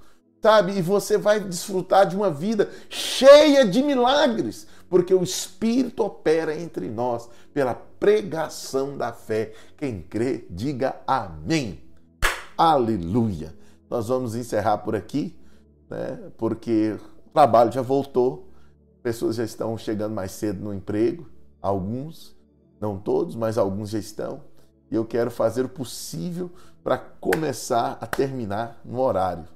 sabe? 0.42 0.76
E 0.76 0.82
você 0.82 1.16
vai 1.16 1.38
desfrutar 1.38 2.06
de 2.06 2.16
uma 2.16 2.32
vida 2.32 2.68
cheia 2.88 3.64
de 3.64 3.80
milagres, 3.80 4.66
porque 4.88 5.14
o 5.14 5.22
Espírito 5.22 6.02
opera 6.02 6.52
entre 6.58 6.88
nós 6.88 7.28
pela 7.54 7.74
pregação 7.74 8.98
da 8.98 9.12
fé. 9.12 9.52
Quem 9.76 10.02
crê, 10.02 10.46
diga 10.50 10.96
amém. 11.06 11.89
Aleluia! 12.62 13.54
Nós 13.88 14.08
vamos 14.08 14.34
encerrar 14.34 14.76
por 14.76 14.94
aqui, 14.94 15.34
né? 15.88 16.30
porque 16.36 16.94
o 17.26 17.30
trabalho 17.30 17.72
já 17.72 17.80
voltou, 17.80 18.50
pessoas 19.02 19.36
já 19.36 19.44
estão 19.44 19.78
chegando 19.78 20.14
mais 20.14 20.32
cedo 20.32 20.62
no 20.62 20.74
emprego, 20.74 21.26
alguns, 21.62 22.36
não 22.78 22.98
todos, 22.98 23.34
mas 23.34 23.56
alguns 23.56 23.88
já 23.88 23.98
estão. 23.98 24.42
E 24.90 24.94
eu 24.94 25.06
quero 25.06 25.30
fazer 25.30 25.64
o 25.64 25.70
possível 25.70 26.50
para 26.84 26.98
começar 26.98 27.96
a 27.98 28.06
terminar 28.06 28.78
no 28.84 29.00
horário. 29.00 29.46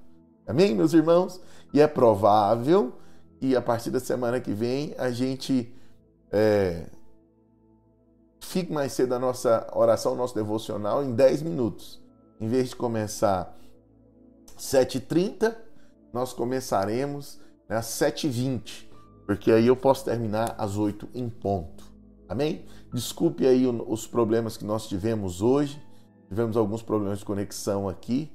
Amém, 0.46 0.74
meus 0.74 0.94
irmãos? 0.94 1.38
E 1.74 1.82
é 1.82 1.86
provável 1.86 2.94
que 3.38 3.54
a 3.54 3.60
partir 3.60 3.90
da 3.90 4.00
semana 4.00 4.40
que 4.40 4.54
vem 4.54 4.94
a 4.96 5.10
gente 5.10 5.70
é, 6.32 6.86
fique 8.40 8.72
mais 8.72 8.92
cedo 8.94 9.14
a 9.14 9.18
nossa 9.18 9.70
oração, 9.74 10.14
nosso 10.14 10.34
devocional 10.34 11.04
em 11.04 11.12
10 11.12 11.42
minutos. 11.42 12.02
Em 12.40 12.48
vez 12.48 12.70
de 12.70 12.76
começar 12.76 13.56
7h30, 14.58 15.54
nós 16.12 16.32
começaremos 16.32 17.40
às 17.68 17.86
7h20, 17.86 18.86
porque 19.26 19.50
aí 19.50 19.66
eu 19.66 19.76
posso 19.76 20.04
terminar 20.04 20.54
às 20.58 20.76
8 20.76 21.08
em 21.14 21.28
ponto. 21.28 21.84
Amém? 22.28 22.64
Desculpe 22.92 23.46
aí 23.46 23.66
os 23.66 24.06
problemas 24.06 24.56
que 24.56 24.64
nós 24.64 24.88
tivemos 24.88 25.42
hoje. 25.42 25.82
Tivemos 26.28 26.56
alguns 26.56 26.82
problemas 26.82 27.18
de 27.18 27.24
conexão 27.24 27.88
aqui, 27.88 28.32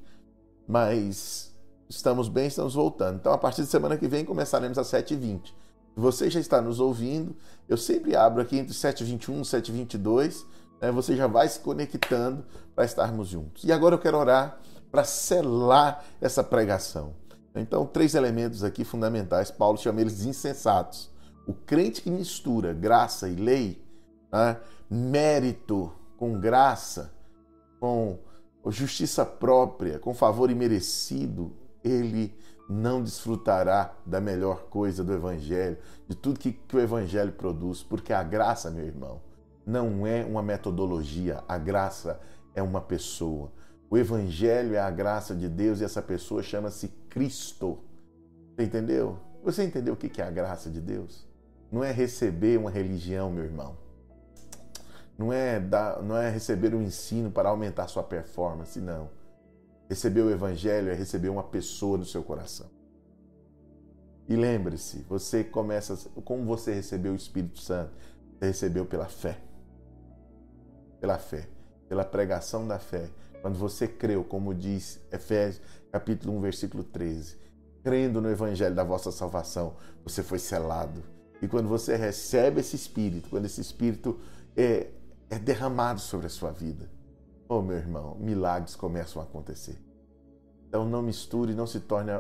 mas 0.68 1.54
estamos 1.90 2.30
bem, 2.30 2.48
estamos 2.48 2.76
voltando. 2.76 3.18
Então, 3.18 3.34
a 3.34 3.38
partir 3.38 3.64
de 3.64 3.68
semana 3.68 3.98
que 3.98 4.08
vem, 4.08 4.24
começaremos 4.24 4.78
às 4.78 4.88
7h20. 4.88 5.46
Se 5.46 5.54
você 5.96 6.30
já 6.30 6.40
está 6.40 6.62
nos 6.62 6.80
ouvindo, 6.80 7.36
eu 7.68 7.76
sempre 7.76 8.16
abro 8.16 8.42
aqui 8.42 8.58
entre 8.58 8.74
7h21 8.74 9.40
e 9.40 9.42
7h22 9.42 10.46
né, 10.82 10.92
você 10.92 11.16
já 11.16 11.28
vai 11.28 11.48
se 11.48 11.60
conectando 11.60 12.46
para 12.76 12.86
estarmos 12.86 13.28
juntos. 13.28 13.64
E 13.64 13.72
agora 13.72 13.96
eu 13.96 14.00
quero 14.00 14.18
orar 14.18 14.60
para 14.92 15.04
selar 15.04 16.04
essa 16.20 16.44
pregação. 16.44 17.14
Então, 17.56 17.86
três 17.86 18.16
elementos 18.16 18.64
aqui 18.64 18.84
fundamentais. 18.84 19.52
Paulo 19.52 19.78
chama 19.78 20.02
eles 20.02 20.20
de 20.20 20.30
insensatos. 20.30 21.10
O 21.48 21.54
crente 21.54 22.02
que 22.02 22.12
mistura 22.12 22.74
graça 22.74 23.28
e 23.28 23.36
lei, 23.36 23.84
né, 24.32 24.58
mérito 24.90 25.92
com 26.18 26.40
graça, 26.40 27.12
com 27.80 28.18
justiça 28.68 29.26
própria, 29.26 30.00
com 30.00 30.14
favor 30.14 30.52
imerecido, 30.52 31.54
ele 31.84 32.36
não 32.70 33.02
desfrutará 33.02 33.96
da 34.06 34.22
melhor 34.22 34.66
coisa 34.70 35.04
do 35.04 35.12
Evangelho, 35.12 35.78
de 36.08 36.16
tudo 36.16 36.40
que, 36.40 36.52
que 36.52 36.76
o 36.76 36.80
Evangelho 36.80 37.32
produz, 37.32 37.82
porque 37.82 38.14
a 38.14 38.22
graça, 38.22 38.70
meu 38.70 38.86
irmão, 38.86 39.22
não 39.70 40.08
é 40.08 40.26
uma 40.26 40.42
metodologia, 40.42 41.44
a 41.48 41.58
graça 41.58 42.20
é 42.56 42.62
uma 42.62 42.82
pessoa. 42.82 43.52
O 43.88 43.98
Evangelho 43.98 44.76
é 44.76 44.80
a 44.80 44.90
graça 44.90 45.36
de 45.36 45.48
Deus 45.48 45.80
e 45.80 45.84
essa 45.84 46.02
pessoa 46.02 46.42
chama-se 46.42 46.88
Cristo. 47.08 47.78
Você 48.56 48.64
entendeu? 48.64 49.20
Você 49.44 49.64
entendeu 49.64 49.94
o 49.94 49.98
que 49.98 50.20
é 50.20 50.26
a 50.26 50.32
graça 50.32 50.72
de 50.72 50.82
Deus? 50.82 51.28
Não 51.72 51.84
é 51.84 51.92
receber 51.92 52.58
uma 52.58 52.72
religião, 52.72 53.30
meu 53.30 53.44
irmão. 53.44 53.78
Não 55.16 55.32
é, 55.32 55.60
dar, 55.60 56.02
não 56.02 56.18
é 56.18 56.30
receber 56.32 56.74
um 56.74 56.82
ensino 56.82 57.30
para 57.30 57.50
aumentar 57.50 57.88
sua 57.88 58.04
performance, 58.04 58.80
não. 58.80 59.10
Receber 59.88 60.22
o 60.22 60.32
Evangelho 60.32 60.90
é 60.90 60.96
receber 60.96 61.30
uma 61.30 61.44
pessoa 61.44 61.98
no 61.98 62.06
seu 62.06 62.24
coração. 62.24 62.68
E 64.28 64.36
lembre-se, 64.36 65.06
você 65.10 65.44
começa, 65.44 65.96
como 66.24 66.46
você 66.46 66.74
recebeu 66.74 67.14
o 67.14 67.16
Espírito 67.16 67.60
Santo? 67.60 67.92
Você 68.40 68.46
recebeu 68.48 68.86
pela 68.86 69.06
fé 69.06 69.49
pela 71.00 71.18
fé. 71.18 71.48
pela 71.88 72.06
pregação 72.06 72.68
da 72.68 72.78
fé. 72.78 73.10
Quando 73.42 73.58
você 73.58 73.88
creu, 73.88 74.24
como 74.24 74.54
diz 74.54 75.00
Efésios 75.12 75.62
capítulo 75.92 76.38
1, 76.38 76.42
versículo 76.42 76.84
13, 76.84 77.38
crendo 77.84 78.22
no 78.22 78.30
evangelho 78.30 78.76
da 78.76 78.84
vossa 78.84 79.12
salvação, 79.12 79.76
você 80.04 80.22
foi 80.22 80.38
selado. 80.38 81.04
E 81.42 81.48
quando 81.48 81.68
você 81.68 81.96
recebe 81.96 82.60
esse 82.60 82.76
espírito, 82.76 83.30
quando 83.30 83.46
esse 83.46 83.62
espírito 83.62 84.20
é, 84.56 84.88
é 85.30 85.40
derramado 85.40 86.00
sobre 86.00 86.28
a 86.28 86.30
sua 86.30 86.52
vida, 86.52 86.90
oh 87.48 87.62
meu 87.62 87.78
irmão, 87.78 88.16
milagres 88.20 88.76
começam 88.76 89.22
a 89.22 89.26
acontecer. 89.26 89.78
Então 90.68 90.88
não 90.88 91.02
misture, 91.02 91.54
não 91.54 91.66
se 91.66 91.80
torne 91.80 92.12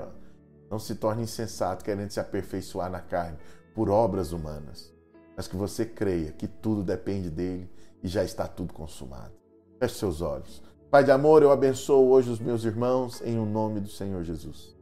não 0.70 0.78
se 0.78 0.96
torne 0.96 1.24
insensato 1.24 1.84
querendo 1.84 2.12
se 2.12 2.20
aperfeiçoar 2.20 2.92
na 2.92 3.00
carne 3.00 3.38
por 3.74 3.90
obras 3.90 4.32
humanas, 4.32 4.94
mas 5.36 5.48
que 5.48 5.56
você 5.56 5.84
creia 5.84 6.32
que 6.32 6.48
tudo 6.48 6.84
depende 6.84 7.30
dele 7.30 7.68
e 8.04 8.08
já 8.08 8.24
está 8.24 8.48
tudo 8.48 8.74
consumado. 8.74 9.34
Feche 9.80 9.96
seus 9.96 10.22
olhos. 10.22 10.62
Pai 10.90 11.04
de 11.04 11.12
amor, 11.12 11.44
eu 11.44 11.52
abençoo 11.52 12.10
hoje 12.10 12.30
os 12.30 12.40
meus 12.40 12.64
irmãos 12.64 13.22
em 13.22 13.38
o 13.38 13.44
um 13.44 13.46
nome 13.46 13.80
do 13.80 13.90
Senhor 13.90 14.24
Jesus. 14.24 14.76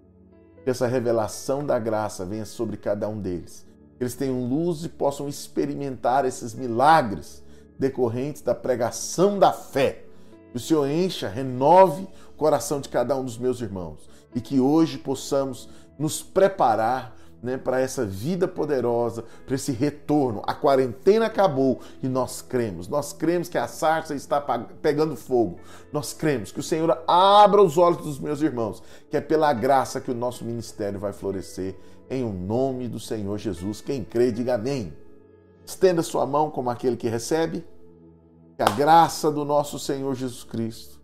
Que 0.64 0.70
essa 0.70 0.88
revelação 0.88 1.66
da 1.66 1.78
graça 1.78 2.26
venha 2.26 2.46
sobre 2.46 2.78
cada 2.78 3.08
um 3.08 3.20
deles. 3.20 3.66
Que 3.98 4.04
eles 4.04 4.16
tenham 4.16 4.48
luz 4.48 4.84
e 4.84 4.90
possam 4.90 5.28
experimentar 5.28 6.26
esses 6.26 6.54
milagres 6.54 7.44
decorrentes 7.78 8.42
da 8.42 8.56
pregação 8.56 9.38
da 9.38 9.52
fé. 9.52 10.06
Que 10.52 10.58
o 10.58 10.60
Senhor 10.60 10.88
encha, 10.88 11.28
renove 11.28 12.08
o 12.30 12.38
coração 12.38 12.80
de 12.80 12.90
cada 12.90 13.16
um 13.16 13.26
dos 13.26 13.38
meus 13.38 13.60
irmãos 13.62 14.08
e 14.38 14.42
que 14.42 14.60
hoje 14.60 14.98
possamos 15.00 15.68
nos 15.98 16.22
preparar 16.22 17.17
né, 17.48 17.58
para 17.58 17.80
essa 17.80 18.06
vida 18.06 18.46
poderosa, 18.46 19.24
para 19.46 19.56
esse 19.56 19.72
retorno. 19.72 20.44
A 20.46 20.54
quarentena 20.54 21.28
acabou 21.28 21.80
e 22.04 22.08
nós 22.10 22.42
cremos. 22.42 22.90
Nós 22.90 23.14
cremos 23.14 23.48
que 23.48 23.58
a 23.58 23.68
sarça 23.68 24.14
está 24.14 24.42
pegando 24.82 25.16
fogo. 25.16 25.58
Nós 25.94 26.12
cremos 26.12 26.52
que 26.52 26.60
o 26.60 26.64
Senhor 26.64 27.02
abra 27.08 27.64
os 27.64 27.78
olhos 27.78 28.00
dos 28.00 28.20
meus 28.20 28.42
irmãos, 28.42 28.84
que 29.10 29.16
é 29.16 29.22
pela 29.22 29.54
graça 29.54 30.02
que 30.02 30.12
o 30.12 30.16
nosso 30.16 30.44
ministério 30.44 31.00
vai 31.00 31.14
florescer. 31.14 31.76
Em 32.10 32.24
o 32.24 32.32
nome 32.32 32.88
do 32.90 33.00
Senhor 33.00 33.38
Jesus. 33.38 33.80
Quem 33.80 34.04
crê, 34.04 34.32
diga 34.32 34.56
amém. 34.56 34.94
Estenda 35.66 36.04
sua 36.04 36.26
mão 36.26 36.52
como 36.52 36.70
aquele 36.70 36.98
que 36.98 37.08
recebe. 37.08 37.66
Que 38.58 38.64
a 38.64 38.70
graça 38.70 39.32
do 39.32 39.46
nosso 39.46 39.80
Senhor 39.80 40.14
Jesus 40.16 40.44
Cristo, 40.44 41.00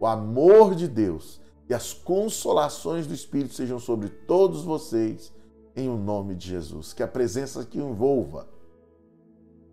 o 0.00 0.06
amor 0.06 0.74
de 0.74 0.88
Deus 0.88 1.42
e 1.68 1.74
as 1.74 1.92
consolações 1.92 3.06
do 3.06 3.14
Espírito 3.14 3.54
sejam 3.54 3.78
sobre 3.78 4.10
todos 4.10 4.62
vocês, 4.62 5.32
em 5.74 5.88
o 5.88 5.96
nome 5.96 6.34
de 6.34 6.48
Jesus. 6.48 6.92
Que 6.92 7.02
a 7.02 7.08
presença 7.08 7.64
que 7.64 7.78
envolva. 7.78 8.48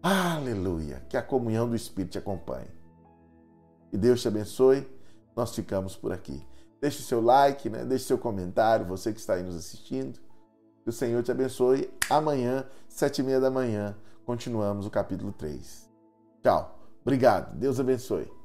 Aleluia! 0.01 1.03
Que 1.09 1.17
a 1.17 1.21
comunhão 1.21 1.67
do 1.67 1.75
Espírito 1.75 2.13
te 2.13 2.17
acompanhe. 2.17 2.69
Que 3.89 3.97
Deus 3.97 4.21
te 4.21 4.27
abençoe. 4.27 4.87
Nós 5.35 5.53
ficamos 5.53 5.95
por 5.95 6.11
aqui. 6.11 6.45
Deixe 6.81 7.03
seu 7.03 7.21
like, 7.21 7.69
né? 7.69 7.83
deixe 7.83 8.05
seu 8.05 8.17
comentário, 8.17 8.85
você 8.85 9.11
que 9.11 9.19
está 9.19 9.33
aí 9.33 9.43
nos 9.43 9.55
assistindo. 9.55 10.19
Que 10.83 10.89
o 10.89 10.93
Senhor 10.93 11.21
te 11.23 11.31
abençoe. 11.31 11.91
Amanhã, 12.09 12.65
sete 12.87 13.19
e 13.19 13.23
meia 13.23 13.39
da 13.39 13.51
manhã, 13.51 13.95
continuamos 14.25 14.85
o 14.85 14.89
capítulo 14.89 15.33
3. 15.33 15.89
Tchau. 16.41 16.79
Obrigado. 17.01 17.55
Deus 17.57 17.79
abençoe. 17.79 18.38